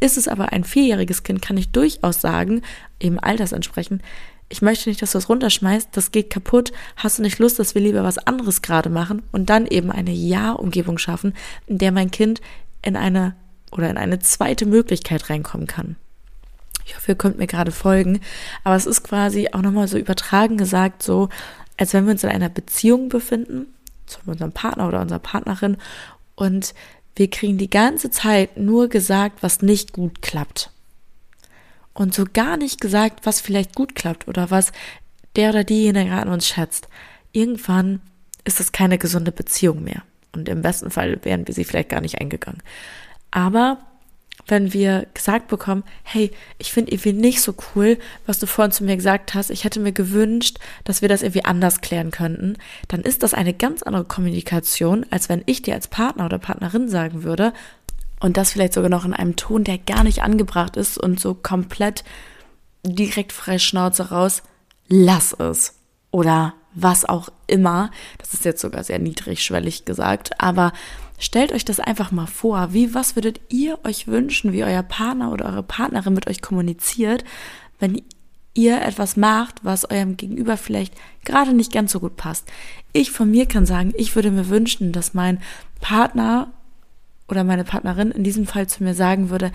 Ist 0.00 0.16
es 0.16 0.28
aber 0.28 0.52
ein 0.52 0.64
vierjähriges 0.64 1.22
Kind, 1.22 1.42
kann 1.42 1.58
ich 1.58 1.70
durchaus 1.70 2.20
sagen, 2.20 2.62
eben 2.98 3.20
altersentsprechend, 3.20 4.02
ich 4.50 4.62
möchte 4.62 4.88
nicht, 4.88 5.00
dass 5.00 5.12
du 5.12 5.18
es 5.18 5.28
runterschmeißt, 5.28 5.90
das 5.92 6.10
geht 6.10 6.28
kaputt, 6.28 6.72
hast 6.96 7.18
du 7.18 7.22
nicht 7.22 7.38
Lust, 7.38 7.58
dass 7.60 7.74
wir 7.76 7.80
lieber 7.80 8.02
was 8.02 8.18
anderes 8.18 8.62
gerade 8.62 8.90
machen 8.90 9.22
und 9.30 9.48
dann 9.48 9.64
eben 9.64 9.92
eine 9.92 10.10
Ja-Umgebung 10.10 10.98
schaffen, 10.98 11.34
in 11.68 11.78
der 11.78 11.92
mein 11.92 12.10
Kind 12.10 12.40
in 12.82 12.96
eine 12.96 13.36
oder 13.70 13.88
in 13.88 13.96
eine 13.96 14.18
zweite 14.18 14.66
Möglichkeit 14.66 15.30
reinkommen 15.30 15.68
kann. 15.68 15.94
Ich 16.84 16.96
hoffe, 16.96 17.12
ihr 17.12 17.16
könnt 17.16 17.38
mir 17.38 17.46
gerade 17.46 17.70
folgen, 17.70 18.20
aber 18.64 18.74
es 18.74 18.86
ist 18.86 19.04
quasi 19.04 19.50
auch 19.52 19.62
nochmal 19.62 19.86
so 19.86 19.96
übertragen 19.96 20.56
gesagt, 20.56 21.04
so 21.04 21.28
als 21.76 21.94
wenn 21.94 22.04
wir 22.04 22.12
uns 22.12 22.24
in 22.24 22.30
einer 22.30 22.48
Beziehung 22.48 23.08
befinden, 23.08 23.66
zu 24.06 24.18
unserem 24.26 24.50
Partner 24.50 24.88
oder 24.88 25.00
unserer 25.00 25.20
Partnerin 25.20 25.76
und 26.34 26.74
wir 27.14 27.30
kriegen 27.30 27.58
die 27.58 27.70
ganze 27.70 28.10
Zeit 28.10 28.56
nur 28.56 28.88
gesagt, 28.88 29.44
was 29.44 29.62
nicht 29.62 29.92
gut 29.92 30.20
klappt 30.22 30.72
und 31.94 32.14
so 32.14 32.24
gar 32.32 32.56
nicht 32.56 32.80
gesagt, 32.80 33.26
was 33.26 33.40
vielleicht 33.40 33.74
gut 33.74 33.94
klappt 33.94 34.28
oder 34.28 34.50
was 34.50 34.72
der 35.36 35.50
oder 35.50 35.64
diejenige 35.64 36.12
an 36.12 36.28
uns 36.28 36.46
schätzt. 36.46 36.88
Irgendwann 37.32 38.00
ist 38.44 38.60
es 38.60 38.72
keine 38.72 38.98
gesunde 38.98 39.32
Beziehung 39.32 39.84
mehr. 39.84 40.02
Und 40.32 40.48
im 40.48 40.62
besten 40.62 40.90
Fall 40.90 41.18
wären 41.24 41.46
wir 41.46 41.54
sie 41.54 41.64
vielleicht 41.64 41.88
gar 41.88 42.00
nicht 42.00 42.20
eingegangen. 42.20 42.62
Aber 43.30 43.78
wenn 44.46 44.72
wir 44.72 45.06
gesagt 45.14 45.48
bekommen, 45.48 45.84
hey, 46.02 46.30
ich 46.58 46.72
finde 46.72 46.92
irgendwie 46.92 47.12
nicht 47.12 47.40
so 47.40 47.54
cool, 47.74 47.98
was 48.26 48.38
du 48.38 48.46
vorhin 48.46 48.72
zu 48.72 48.84
mir 48.84 48.96
gesagt 48.96 49.34
hast, 49.34 49.50
ich 49.50 49.64
hätte 49.64 49.80
mir 49.80 49.92
gewünscht, 49.92 50.58
dass 50.84 51.02
wir 51.02 51.08
das 51.08 51.22
irgendwie 51.22 51.44
anders 51.44 51.80
klären 51.80 52.10
könnten, 52.10 52.56
dann 52.88 53.00
ist 53.02 53.22
das 53.22 53.34
eine 53.34 53.54
ganz 53.54 53.82
andere 53.82 54.04
Kommunikation, 54.04 55.06
als 55.10 55.28
wenn 55.28 55.42
ich 55.46 55.62
dir 55.62 55.74
als 55.74 55.88
Partner 55.88 56.24
oder 56.24 56.38
Partnerin 56.38 56.88
sagen 56.88 57.22
würde, 57.22 57.52
und 58.20 58.36
das 58.36 58.52
vielleicht 58.52 58.74
sogar 58.74 58.90
noch 58.90 59.04
in 59.04 59.14
einem 59.14 59.36
Ton, 59.36 59.64
der 59.64 59.78
gar 59.78 60.04
nicht 60.04 60.22
angebracht 60.22 60.76
ist 60.76 60.98
und 60.98 61.18
so 61.18 61.34
komplett 61.34 62.04
direkt 62.84 63.32
frei 63.32 63.58
Schnauze 63.58 64.10
raus, 64.10 64.42
lass 64.88 65.32
es. 65.32 65.74
Oder 66.10 66.54
was 66.74 67.04
auch 67.04 67.28
immer. 67.46 67.90
Das 68.18 68.34
ist 68.34 68.44
jetzt 68.44 68.60
sogar 68.60 68.84
sehr 68.84 68.98
niedrigschwellig 68.98 69.84
gesagt, 69.84 70.40
aber 70.40 70.72
stellt 71.18 71.52
euch 71.52 71.64
das 71.64 71.80
einfach 71.80 72.12
mal 72.12 72.26
vor. 72.26 72.72
Wie, 72.72 72.94
was 72.94 73.16
würdet 73.16 73.40
ihr 73.48 73.78
euch 73.84 74.06
wünschen, 74.06 74.52
wie 74.52 74.64
euer 74.64 74.82
Partner 74.82 75.32
oder 75.32 75.46
eure 75.46 75.62
Partnerin 75.62 76.14
mit 76.14 76.28
euch 76.28 76.42
kommuniziert, 76.42 77.24
wenn 77.78 78.02
ihr 78.54 78.82
etwas 78.82 79.16
macht, 79.16 79.64
was 79.64 79.88
eurem 79.90 80.16
Gegenüber 80.16 80.56
vielleicht 80.56 80.94
gerade 81.24 81.52
nicht 81.52 81.72
ganz 81.72 81.92
so 81.92 82.00
gut 82.00 82.16
passt. 82.16 82.46
Ich 82.92 83.10
von 83.10 83.30
mir 83.30 83.46
kann 83.46 83.64
sagen, 83.64 83.92
ich 83.96 84.14
würde 84.16 84.30
mir 84.30 84.48
wünschen, 84.48 84.92
dass 84.92 85.14
mein 85.14 85.40
Partner 85.80 86.52
oder 87.30 87.44
meine 87.44 87.64
Partnerin 87.64 88.10
in 88.10 88.24
diesem 88.24 88.46
Fall 88.46 88.66
zu 88.66 88.82
mir 88.82 88.94
sagen 88.94 89.30
würde, 89.30 89.52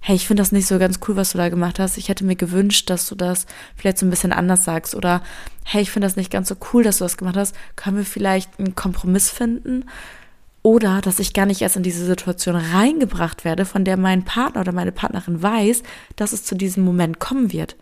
hey, 0.00 0.14
ich 0.14 0.26
finde 0.26 0.42
das 0.42 0.52
nicht 0.52 0.66
so 0.66 0.78
ganz 0.78 1.00
cool, 1.06 1.16
was 1.16 1.32
du 1.32 1.38
da 1.38 1.48
gemacht 1.48 1.78
hast. 1.78 1.98
Ich 1.98 2.08
hätte 2.08 2.24
mir 2.24 2.36
gewünscht, 2.36 2.88
dass 2.88 3.08
du 3.08 3.14
das 3.14 3.46
vielleicht 3.76 3.98
so 3.98 4.06
ein 4.06 4.10
bisschen 4.10 4.32
anders 4.32 4.64
sagst. 4.64 4.94
Oder 4.94 5.22
hey, 5.64 5.82
ich 5.82 5.90
finde 5.90 6.06
das 6.06 6.16
nicht 6.16 6.30
ganz 6.30 6.48
so 6.48 6.56
cool, 6.72 6.82
dass 6.82 6.98
du 6.98 7.04
das 7.04 7.16
gemacht 7.16 7.36
hast. 7.36 7.54
Können 7.76 7.96
wir 7.96 8.04
vielleicht 8.04 8.58
einen 8.58 8.74
Kompromiss 8.74 9.30
finden? 9.30 9.86
Oder 10.62 11.00
dass 11.00 11.18
ich 11.18 11.32
gar 11.32 11.46
nicht 11.46 11.62
erst 11.62 11.76
in 11.76 11.82
diese 11.82 12.04
Situation 12.04 12.56
reingebracht 12.56 13.44
werde, 13.44 13.64
von 13.64 13.84
der 13.84 13.96
mein 13.96 14.24
Partner 14.24 14.60
oder 14.60 14.72
meine 14.72 14.92
Partnerin 14.92 15.42
weiß, 15.42 15.82
dass 16.16 16.32
es 16.32 16.44
zu 16.44 16.54
diesem 16.54 16.84
Moment 16.84 17.18
kommen 17.18 17.52
wird. 17.52 17.76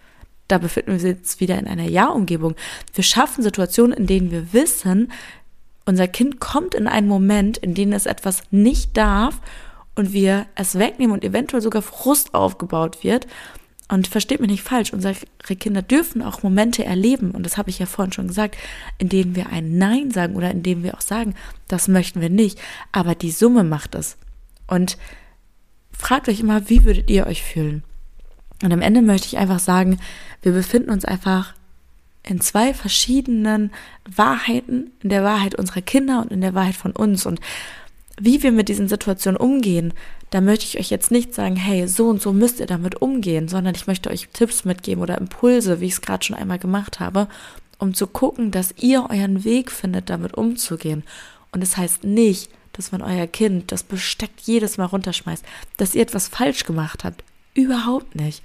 Da 0.49 0.59
befinden 0.59 0.89
wir 0.89 0.95
uns 0.95 1.03
jetzt 1.03 1.41
wieder 1.41 1.59
in 1.59 1.67
einer 1.67 1.89
Ja-Umgebung. 1.89 2.55
Wir 2.95 3.03
schaffen 3.03 3.43
Situationen, 3.43 3.97
in 3.97 4.07
denen 4.07 4.31
wir 4.31 4.53
wissen, 4.53 5.11
unser 5.87 6.09
Kind 6.09 6.41
kommt 6.41 6.75
in 6.75 6.87
einen 6.89 7.09
Moment, 7.09 7.57
in 7.57 7.75
dem 7.75 7.93
es 7.93 8.07
etwas 8.07 8.43
nicht 8.51 8.97
darf 8.97 9.41
und 9.95 10.13
wir 10.13 10.47
es 10.55 10.79
wegnehmen 10.79 11.15
und 11.15 11.25
eventuell 11.25 11.63
sogar 11.63 11.81
Frust 11.81 12.35
aufgebaut 12.35 13.03
wird. 13.03 13.27
Und 13.89 14.09
versteht 14.09 14.41
mich 14.41 14.51
nicht 14.51 14.65
falsch, 14.65 14.93
unsere 14.93 15.15
Kinder 15.61 15.81
dürfen 15.81 16.21
auch 16.21 16.43
Momente 16.43 16.85
erleben, 16.85 17.31
und 17.31 17.47
das 17.47 17.57
habe 17.57 17.71
ich 17.71 17.79
ja 17.79 17.87
vorhin 17.87 18.13
schon 18.13 18.27
gesagt, 18.27 18.57
in 18.99 19.09
denen 19.09 19.37
wir 19.37 19.51
ein 19.51 19.79
Nein 19.79 20.11
sagen 20.11 20.35
oder 20.35 20.51
in 20.51 20.65
denen 20.65 20.83
wir 20.83 20.95
auch 20.95 21.01
sagen, 21.01 21.37
das 21.69 21.87
möchten 21.87 22.21
wir 22.21 22.29
nicht, 22.29 22.59
aber 22.91 23.15
die 23.15 23.31
Summe 23.31 23.63
macht 23.63 23.95
es. 23.95 24.17
Und 24.67 24.99
fragt 25.93 26.29
euch 26.29 26.41
immer, 26.41 26.69
wie 26.69 26.85
würdet 26.85 27.09
ihr 27.09 27.29
euch 27.29 27.45
fühlen? 27.45 27.85
Und 28.61 28.73
am 28.73 28.83
Ende 28.83 29.03
möchte 29.03 29.29
ich 29.29 29.39
einfach 29.39 29.61
sagen, 29.61 30.01
wir 30.43 30.51
befinden 30.51 30.91
uns 30.91 31.05
einfach 31.05 31.55
in 32.27 32.41
zwei 32.41 32.75
verschiedenen 32.75 33.71
Wahrheiten, 34.05 34.91
in 35.03 35.09
der 35.11 35.25
Wahrheit 35.25 35.55
unserer 35.55 35.81
Kinder 35.81 36.21
und 36.21 36.33
in 36.33 36.41
der 36.41 36.55
Wahrheit 36.55 36.75
von 36.75 36.93
uns. 36.93 37.25
Und 37.25 37.41
wie 38.19 38.43
wir 38.43 38.53
mit 38.53 38.69
diesen 38.69 38.89
Situationen 38.89 39.41
umgehen, 39.41 39.95
da 40.31 40.41
möchte 40.41 40.65
ich 40.65 40.79
euch 40.79 40.91
jetzt 40.91 41.11
nicht 41.11 41.35
sagen, 41.35 41.57
hey, 41.57 41.87
so 41.87 42.09
und 42.09 42.21
so 42.21 42.33
müsst 42.33 42.59
ihr 42.61 42.67
damit 42.67 43.01
umgehen, 43.01 43.49
sondern 43.49 43.75
ich 43.75 43.87
möchte 43.87 44.11
euch 44.11 44.29
Tipps 44.33 44.65
mitgeben 44.65 45.03
oder 45.03 45.19
Impulse, 45.19 45.81
wie 45.81 45.87
ich 45.87 45.93
es 45.93 46.01
gerade 46.03 46.25
schon 46.25 46.37
einmal 46.37 46.59
gemacht 46.59 46.99
habe, 46.99 47.29
um 47.79 47.95
zu 47.95 48.07
gucken, 48.07 48.51
dass 48.51 48.75
ihr 48.79 49.07
euren 49.09 49.45
Weg 49.45 49.71
findet, 49.71 50.11
damit 50.11 50.35
umzugehen. 50.35 51.05
Und 51.53 51.63
es 51.63 51.71
das 51.71 51.79
heißt 51.79 52.05
nicht, 52.05 52.51
dass 52.73 52.93
wenn 52.93 53.03
euer 53.03 53.27
Kind 53.27 53.71
das 53.71 53.83
Besteck 53.83 54.31
jedes 54.43 54.79
Mal 54.79 54.87
runterschmeißt, 54.87 55.45
dass 55.77 55.95
ihr 55.95 56.03
etwas 56.03 56.29
falsch 56.29 56.65
gemacht 56.65 57.05
habt. 57.05 57.23
Überhaupt 57.55 58.17
nicht. 58.17 58.43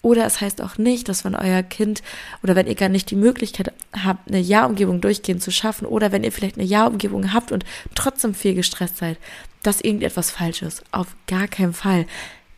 Oder 0.00 0.24
es 0.26 0.40
heißt 0.40 0.62
auch 0.62 0.78
nicht, 0.78 1.08
dass 1.08 1.24
wenn 1.24 1.34
euer 1.34 1.62
Kind 1.62 2.02
oder 2.42 2.54
wenn 2.54 2.68
ihr 2.68 2.76
gar 2.76 2.88
nicht 2.88 3.10
die 3.10 3.16
Möglichkeit 3.16 3.72
habt, 4.04 4.28
eine 4.28 4.38
Ja-Umgebung 4.38 5.00
durchgehend 5.00 5.42
zu 5.42 5.50
schaffen 5.50 5.86
oder 5.86 6.12
wenn 6.12 6.22
ihr 6.22 6.30
vielleicht 6.32 6.56
eine 6.56 6.66
Ja-Umgebung 6.66 7.32
habt 7.32 7.50
und 7.50 7.64
trotzdem 7.94 8.34
viel 8.34 8.54
gestresst 8.54 8.98
seid, 8.98 9.18
dass 9.62 9.80
irgendetwas 9.80 10.30
falsch 10.30 10.62
ist. 10.62 10.84
Auf 10.92 11.08
gar 11.26 11.48
keinen 11.48 11.72
Fall. 11.72 12.06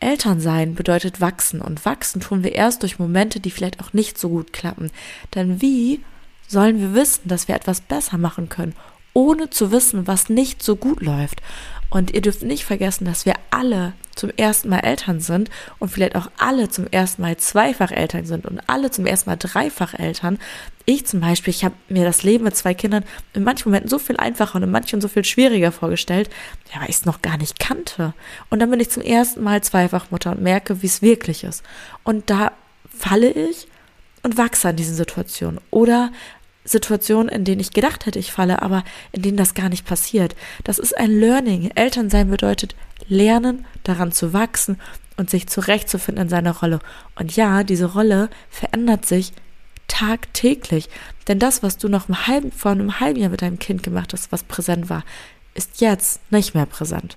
Elternsein 0.00 0.74
bedeutet 0.74 1.20
wachsen 1.20 1.60
und 1.60 1.84
wachsen 1.84 2.20
tun 2.20 2.42
wir 2.42 2.52
erst 2.52 2.82
durch 2.82 2.98
Momente, 2.98 3.40
die 3.40 3.50
vielleicht 3.50 3.80
auch 3.80 3.92
nicht 3.92 4.18
so 4.18 4.28
gut 4.28 4.52
klappen. 4.52 4.90
Denn 5.34 5.60
wie 5.62 6.00
sollen 6.46 6.78
wir 6.78 6.94
wissen, 6.94 7.28
dass 7.28 7.48
wir 7.48 7.54
etwas 7.54 7.80
besser 7.80 8.18
machen 8.18 8.48
können, 8.48 8.74
ohne 9.12 9.50
zu 9.50 9.72
wissen, 9.72 10.06
was 10.06 10.28
nicht 10.28 10.62
so 10.62 10.76
gut 10.76 11.02
läuft? 11.02 11.42
Und 11.90 12.12
ihr 12.12 12.20
dürft 12.20 12.42
nicht 12.42 12.64
vergessen, 12.64 13.04
dass 13.04 13.26
wir 13.26 13.34
alle 13.50 13.92
zum 14.20 14.30
ersten 14.36 14.68
Mal 14.68 14.80
Eltern 14.80 15.20
sind 15.20 15.50
und 15.78 15.88
vielleicht 15.88 16.14
auch 16.14 16.30
alle 16.38 16.68
zum 16.68 16.86
ersten 16.86 17.22
Mal 17.22 17.38
zweifach 17.38 17.90
Eltern 17.90 18.26
sind 18.26 18.44
und 18.44 18.60
alle 18.66 18.90
zum 18.90 19.06
ersten 19.06 19.30
Mal 19.30 19.36
dreifach 19.36 19.94
Eltern. 19.94 20.38
Ich 20.84 21.06
zum 21.06 21.20
Beispiel, 21.20 21.52
ich 21.52 21.64
habe 21.64 21.74
mir 21.88 22.04
das 22.04 22.22
Leben 22.22 22.44
mit 22.44 22.54
zwei 22.54 22.74
Kindern 22.74 23.04
in 23.32 23.44
manchen 23.44 23.70
Momenten 23.70 23.88
so 23.88 23.98
viel 23.98 24.18
einfacher 24.18 24.56
und 24.56 24.62
in 24.62 24.70
manchen 24.70 25.00
so 25.00 25.08
viel 25.08 25.24
schwieriger 25.24 25.72
vorgestellt, 25.72 26.28
ja, 26.72 26.80
weil 26.80 26.90
ich 26.90 26.96
es 26.96 27.06
noch 27.06 27.22
gar 27.22 27.38
nicht 27.38 27.58
kannte. 27.58 28.12
Und 28.50 28.60
dann 28.60 28.70
bin 28.70 28.78
ich 28.78 28.90
zum 28.90 29.02
ersten 29.02 29.42
Mal 29.42 29.62
zweifach 29.62 30.10
Mutter 30.10 30.32
und 30.32 30.42
merke, 30.42 30.82
wie 30.82 30.86
es 30.86 31.00
wirklich 31.00 31.44
ist. 31.44 31.62
Und 32.04 32.28
da 32.28 32.52
falle 32.96 33.30
ich 33.30 33.68
und 34.22 34.36
wachse 34.36 34.68
an 34.68 34.76
diesen 34.76 34.94
Situationen. 34.94 35.60
Oder 35.70 36.12
Situationen, 36.64 37.28
in 37.28 37.44
denen 37.44 37.60
ich 37.60 37.72
gedacht 37.72 38.06
hätte, 38.06 38.18
ich 38.18 38.32
falle, 38.32 38.62
aber 38.62 38.84
in 39.12 39.22
denen 39.22 39.36
das 39.36 39.54
gar 39.54 39.68
nicht 39.68 39.86
passiert. 39.86 40.36
Das 40.64 40.78
ist 40.78 40.96
ein 40.96 41.10
Learning. 41.10 41.70
Elternsein 41.74 42.30
bedeutet 42.30 42.74
lernen, 43.08 43.64
daran 43.82 44.12
zu 44.12 44.32
wachsen 44.32 44.78
und 45.16 45.30
sich 45.30 45.46
zurechtzufinden 45.48 46.24
in 46.24 46.28
seiner 46.28 46.56
Rolle. 46.58 46.80
Und 47.18 47.34
ja, 47.34 47.64
diese 47.64 47.86
Rolle 47.86 48.28
verändert 48.50 49.06
sich 49.06 49.32
tagtäglich. 49.88 50.88
Denn 51.28 51.38
das, 51.38 51.62
was 51.62 51.78
du 51.78 51.88
noch 51.88 52.08
im 52.08 52.26
halben, 52.26 52.52
vor 52.52 52.72
einem 52.72 53.00
halben 53.00 53.20
Jahr 53.20 53.30
mit 53.30 53.42
deinem 53.42 53.58
Kind 53.58 53.82
gemacht 53.82 54.12
hast, 54.12 54.30
was 54.30 54.44
präsent 54.44 54.90
war, 54.90 55.04
ist 55.54 55.80
jetzt 55.80 56.20
nicht 56.30 56.54
mehr 56.54 56.66
präsent. 56.66 57.16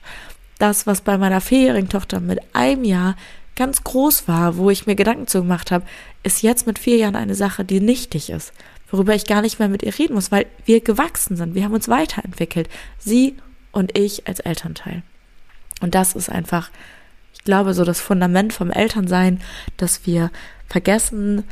Das, 0.57 0.87
was 0.87 1.01
bei 1.01 1.17
meiner 1.17 1.41
vierjährigen 1.41 1.89
Tochter 1.89 2.19
mit 2.19 2.39
einem 2.53 2.83
Jahr 2.83 3.15
ganz 3.55 3.83
groß 3.83 4.27
war, 4.27 4.57
wo 4.57 4.69
ich 4.69 4.87
mir 4.87 4.95
Gedanken 4.95 5.27
zu 5.27 5.41
gemacht 5.41 5.69
habe, 5.69 5.85
ist 6.23 6.41
jetzt 6.41 6.65
mit 6.65 6.79
vier 6.79 6.97
Jahren 6.97 7.15
eine 7.15 7.35
Sache, 7.35 7.63
die 7.65 7.79
nichtig 7.79 8.29
ist 8.29 8.53
worüber 8.93 9.15
ich 9.15 9.25
gar 9.25 9.41
nicht 9.41 9.57
mehr 9.57 9.69
mit 9.69 9.81
ihr 9.81 9.97
reden 9.97 10.13
muss, 10.13 10.31
weil 10.31 10.45
wir 10.65 10.79
gewachsen 10.79 11.35
sind, 11.35 11.55
wir 11.55 11.63
haben 11.63 11.73
uns 11.73 11.89
weiterentwickelt, 11.89 12.69
sie 12.99 13.35
und 13.71 13.97
ich 13.97 14.27
als 14.27 14.39
Elternteil. 14.39 15.01
Und 15.81 15.95
das 15.95 16.13
ist 16.13 16.29
einfach, 16.29 16.69
ich 17.33 17.43
glaube, 17.43 17.73
so 17.73 17.83
das 17.83 17.99
Fundament 17.99 18.53
vom 18.53 18.69
Elternsein, 18.69 19.41
dass 19.77 20.05
wir 20.05 20.29
vergessen 20.69 21.43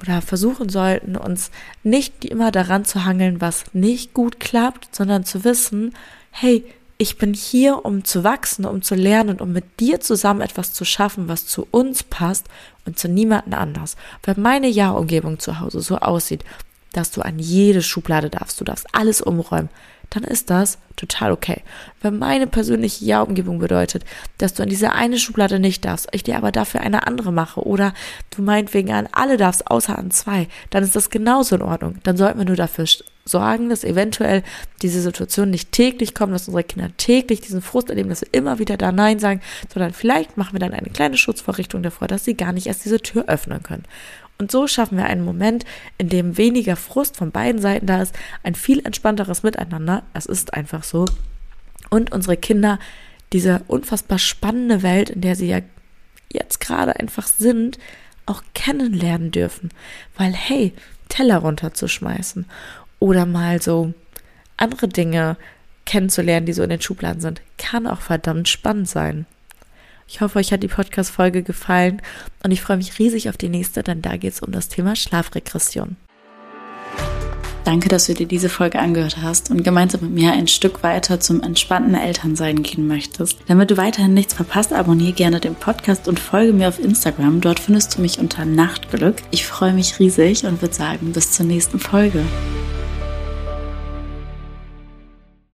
oder 0.00 0.20
versuchen 0.20 0.68
sollten, 0.68 1.16
uns 1.16 1.52
nicht 1.84 2.24
immer 2.24 2.50
daran 2.50 2.84
zu 2.84 3.04
hangeln, 3.04 3.40
was 3.40 3.72
nicht 3.72 4.12
gut 4.12 4.40
klappt, 4.40 4.94
sondern 4.94 5.24
zu 5.24 5.44
wissen, 5.44 5.94
hey, 6.32 6.64
ich 6.98 7.18
bin 7.18 7.34
hier, 7.34 7.84
um 7.84 8.04
zu 8.04 8.24
wachsen, 8.24 8.64
um 8.64 8.82
zu 8.82 8.94
lernen, 8.94 9.40
um 9.40 9.52
mit 9.52 9.80
dir 9.80 10.00
zusammen 10.00 10.40
etwas 10.40 10.72
zu 10.72 10.84
schaffen, 10.84 11.28
was 11.28 11.46
zu 11.46 11.66
uns 11.70 12.02
passt 12.02 12.46
und 12.86 12.98
zu 12.98 13.08
niemanden 13.08 13.54
anders. 13.54 13.96
Wenn 14.22 14.40
meine 14.40 14.68
Ja-Umgebung 14.68 15.38
zu 15.38 15.60
Hause 15.60 15.80
so 15.80 15.98
aussieht, 15.98 16.44
dass 16.92 17.10
du 17.10 17.20
an 17.20 17.38
jede 17.38 17.82
Schublade 17.82 18.30
darfst, 18.30 18.58
du 18.60 18.64
darfst 18.64 18.86
alles 18.92 19.20
umräumen, 19.20 19.68
dann 20.08 20.24
ist 20.24 20.50
das 20.50 20.78
total 20.94 21.32
okay. 21.32 21.62
Wenn 22.00 22.18
meine 22.18 22.46
persönliche 22.46 23.04
Ja-Umgebung 23.04 23.58
bedeutet, 23.58 24.04
dass 24.38 24.54
du 24.54 24.62
an 24.62 24.68
diese 24.68 24.92
eine 24.92 25.18
Schublade 25.18 25.58
nicht 25.58 25.84
darfst, 25.84 26.08
ich 26.12 26.22
dir 26.22 26.36
aber 26.38 26.52
dafür 26.52 26.80
eine 26.80 27.06
andere 27.06 27.32
mache 27.32 27.66
oder 27.66 27.92
du 28.34 28.40
meinetwegen 28.40 28.92
an 28.92 29.08
alle 29.12 29.36
darfst, 29.36 29.70
außer 29.70 29.98
an 29.98 30.10
zwei, 30.10 30.48
dann 30.70 30.84
ist 30.84 30.96
das 30.96 31.10
genauso 31.10 31.56
in 31.56 31.62
Ordnung. 31.62 31.98
Dann 32.04 32.16
sollten 32.16 32.38
wir 32.38 32.46
nur 32.46 32.56
dafür 32.56 32.86
sorgen, 33.26 33.68
dass 33.68 33.84
eventuell 33.84 34.42
diese 34.82 35.02
Situation 35.02 35.50
nicht 35.50 35.72
täglich 35.72 36.14
kommt, 36.14 36.32
dass 36.32 36.48
unsere 36.48 36.64
Kinder 36.64 36.90
täglich 36.96 37.40
diesen 37.40 37.60
Frust 37.60 37.90
erleben, 37.90 38.08
dass 38.08 38.22
wir 38.22 38.28
immer 38.32 38.58
wieder 38.58 38.76
da 38.76 38.92
Nein 38.92 39.18
sagen, 39.18 39.40
sondern 39.72 39.92
vielleicht 39.92 40.36
machen 40.36 40.54
wir 40.54 40.60
dann 40.60 40.72
eine 40.72 40.90
kleine 40.90 41.16
Schutzvorrichtung 41.16 41.82
davor, 41.82 42.08
dass 42.08 42.24
sie 42.24 42.36
gar 42.36 42.52
nicht 42.52 42.66
erst 42.66 42.84
diese 42.84 43.00
Tür 43.00 43.24
öffnen 43.26 43.62
können. 43.62 43.84
Und 44.38 44.50
so 44.50 44.66
schaffen 44.66 44.98
wir 44.98 45.06
einen 45.06 45.24
Moment, 45.24 45.64
in 45.98 46.08
dem 46.08 46.36
weniger 46.36 46.76
Frust 46.76 47.16
von 47.16 47.30
beiden 47.30 47.60
Seiten 47.60 47.86
da 47.86 48.02
ist, 48.02 48.14
ein 48.42 48.54
viel 48.54 48.84
entspannteres 48.84 49.42
Miteinander. 49.42 50.02
Es 50.12 50.26
ist 50.26 50.52
einfach 50.54 50.84
so. 50.84 51.06
Und 51.88 52.12
unsere 52.12 52.36
Kinder 52.36 52.78
diese 53.32 53.62
unfassbar 53.66 54.18
spannende 54.18 54.82
Welt, 54.82 55.10
in 55.10 55.20
der 55.20 55.36
sie 55.36 55.48
ja 55.48 55.60
jetzt 56.30 56.60
gerade 56.60 56.96
einfach 56.96 57.26
sind, 57.26 57.78
auch 58.26 58.42
kennenlernen 58.54 59.30
dürfen. 59.30 59.70
Weil, 60.16 60.32
hey, 60.32 60.74
Teller 61.08 61.38
runterzuschmeißen 61.38 62.46
oder 63.06 63.24
mal 63.24 63.62
so 63.62 63.94
andere 64.56 64.88
Dinge 64.88 65.36
kennenzulernen, 65.84 66.46
die 66.46 66.52
so 66.52 66.62
in 66.62 66.70
den 66.70 66.80
Schubladen 66.80 67.20
sind, 67.20 67.40
kann 67.56 67.86
auch 67.86 68.00
verdammt 68.00 68.48
spannend 68.48 68.88
sein. 68.88 69.26
Ich 70.08 70.20
hoffe, 70.20 70.38
euch 70.38 70.52
hat 70.52 70.62
die 70.62 70.68
Podcast-Folge 70.68 71.42
gefallen 71.42 72.02
und 72.42 72.50
ich 72.50 72.60
freue 72.60 72.76
mich 72.76 72.98
riesig 72.98 73.28
auf 73.28 73.36
die 73.36 73.48
nächste, 73.48 73.82
denn 73.82 74.02
da 74.02 74.16
geht 74.16 74.32
es 74.32 74.40
um 74.40 74.52
das 74.52 74.68
Thema 74.68 74.94
Schlafregression. 74.96 75.96
Danke, 77.64 77.88
dass 77.88 78.06
du 78.06 78.14
dir 78.14 78.28
diese 78.28 78.48
Folge 78.48 78.78
angehört 78.78 79.16
hast 79.20 79.50
und 79.50 79.64
gemeinsam 79.64 80.02
mit 80.02 80.12
mir 80.12 80.32
ein 80.32 80.46
Stück 80.46 80.84
weiter 80.84 81.18
zum 81.18 81.42
entspannten 81.42 81.96
Elternsein 81.96 82.62
gehen 82.62 82.86
möchtest. 82.86 83.38
Damit 83.48 83.72
du 83.72 83.76
weiterhin 83.76 84.14
nichts 84.14 84.34
verpasst, 84.34 84.72
abonniere 84.72 85.12
gerne 85.12 85.40
den 85.40 85.56
Podcast 85.56 86.06
und 86.06 86.20
folge 86.20 86.52
mir 86.52 86.68
auf 86.68 86.78
Instagram. 86.78 87.40
Dort 87.40 87.58
findest 87.58 87.96
du 87.96 88.02
mich 88.02 88.20
unter 88.20 88.44
Nachtglück. 88.44 89.16
Ich 89.32 89.46
freue 89.46 89.72
mich 89.72 89.98
riesig 89.98 90.44
und 90.44 90.62
würde 90.62 90.74
sagen, 90.74 91.12
bis 91.12 91.32
zur 91.32 91.46
nächsten 91.46 91.80
Folge. 91.80 92.22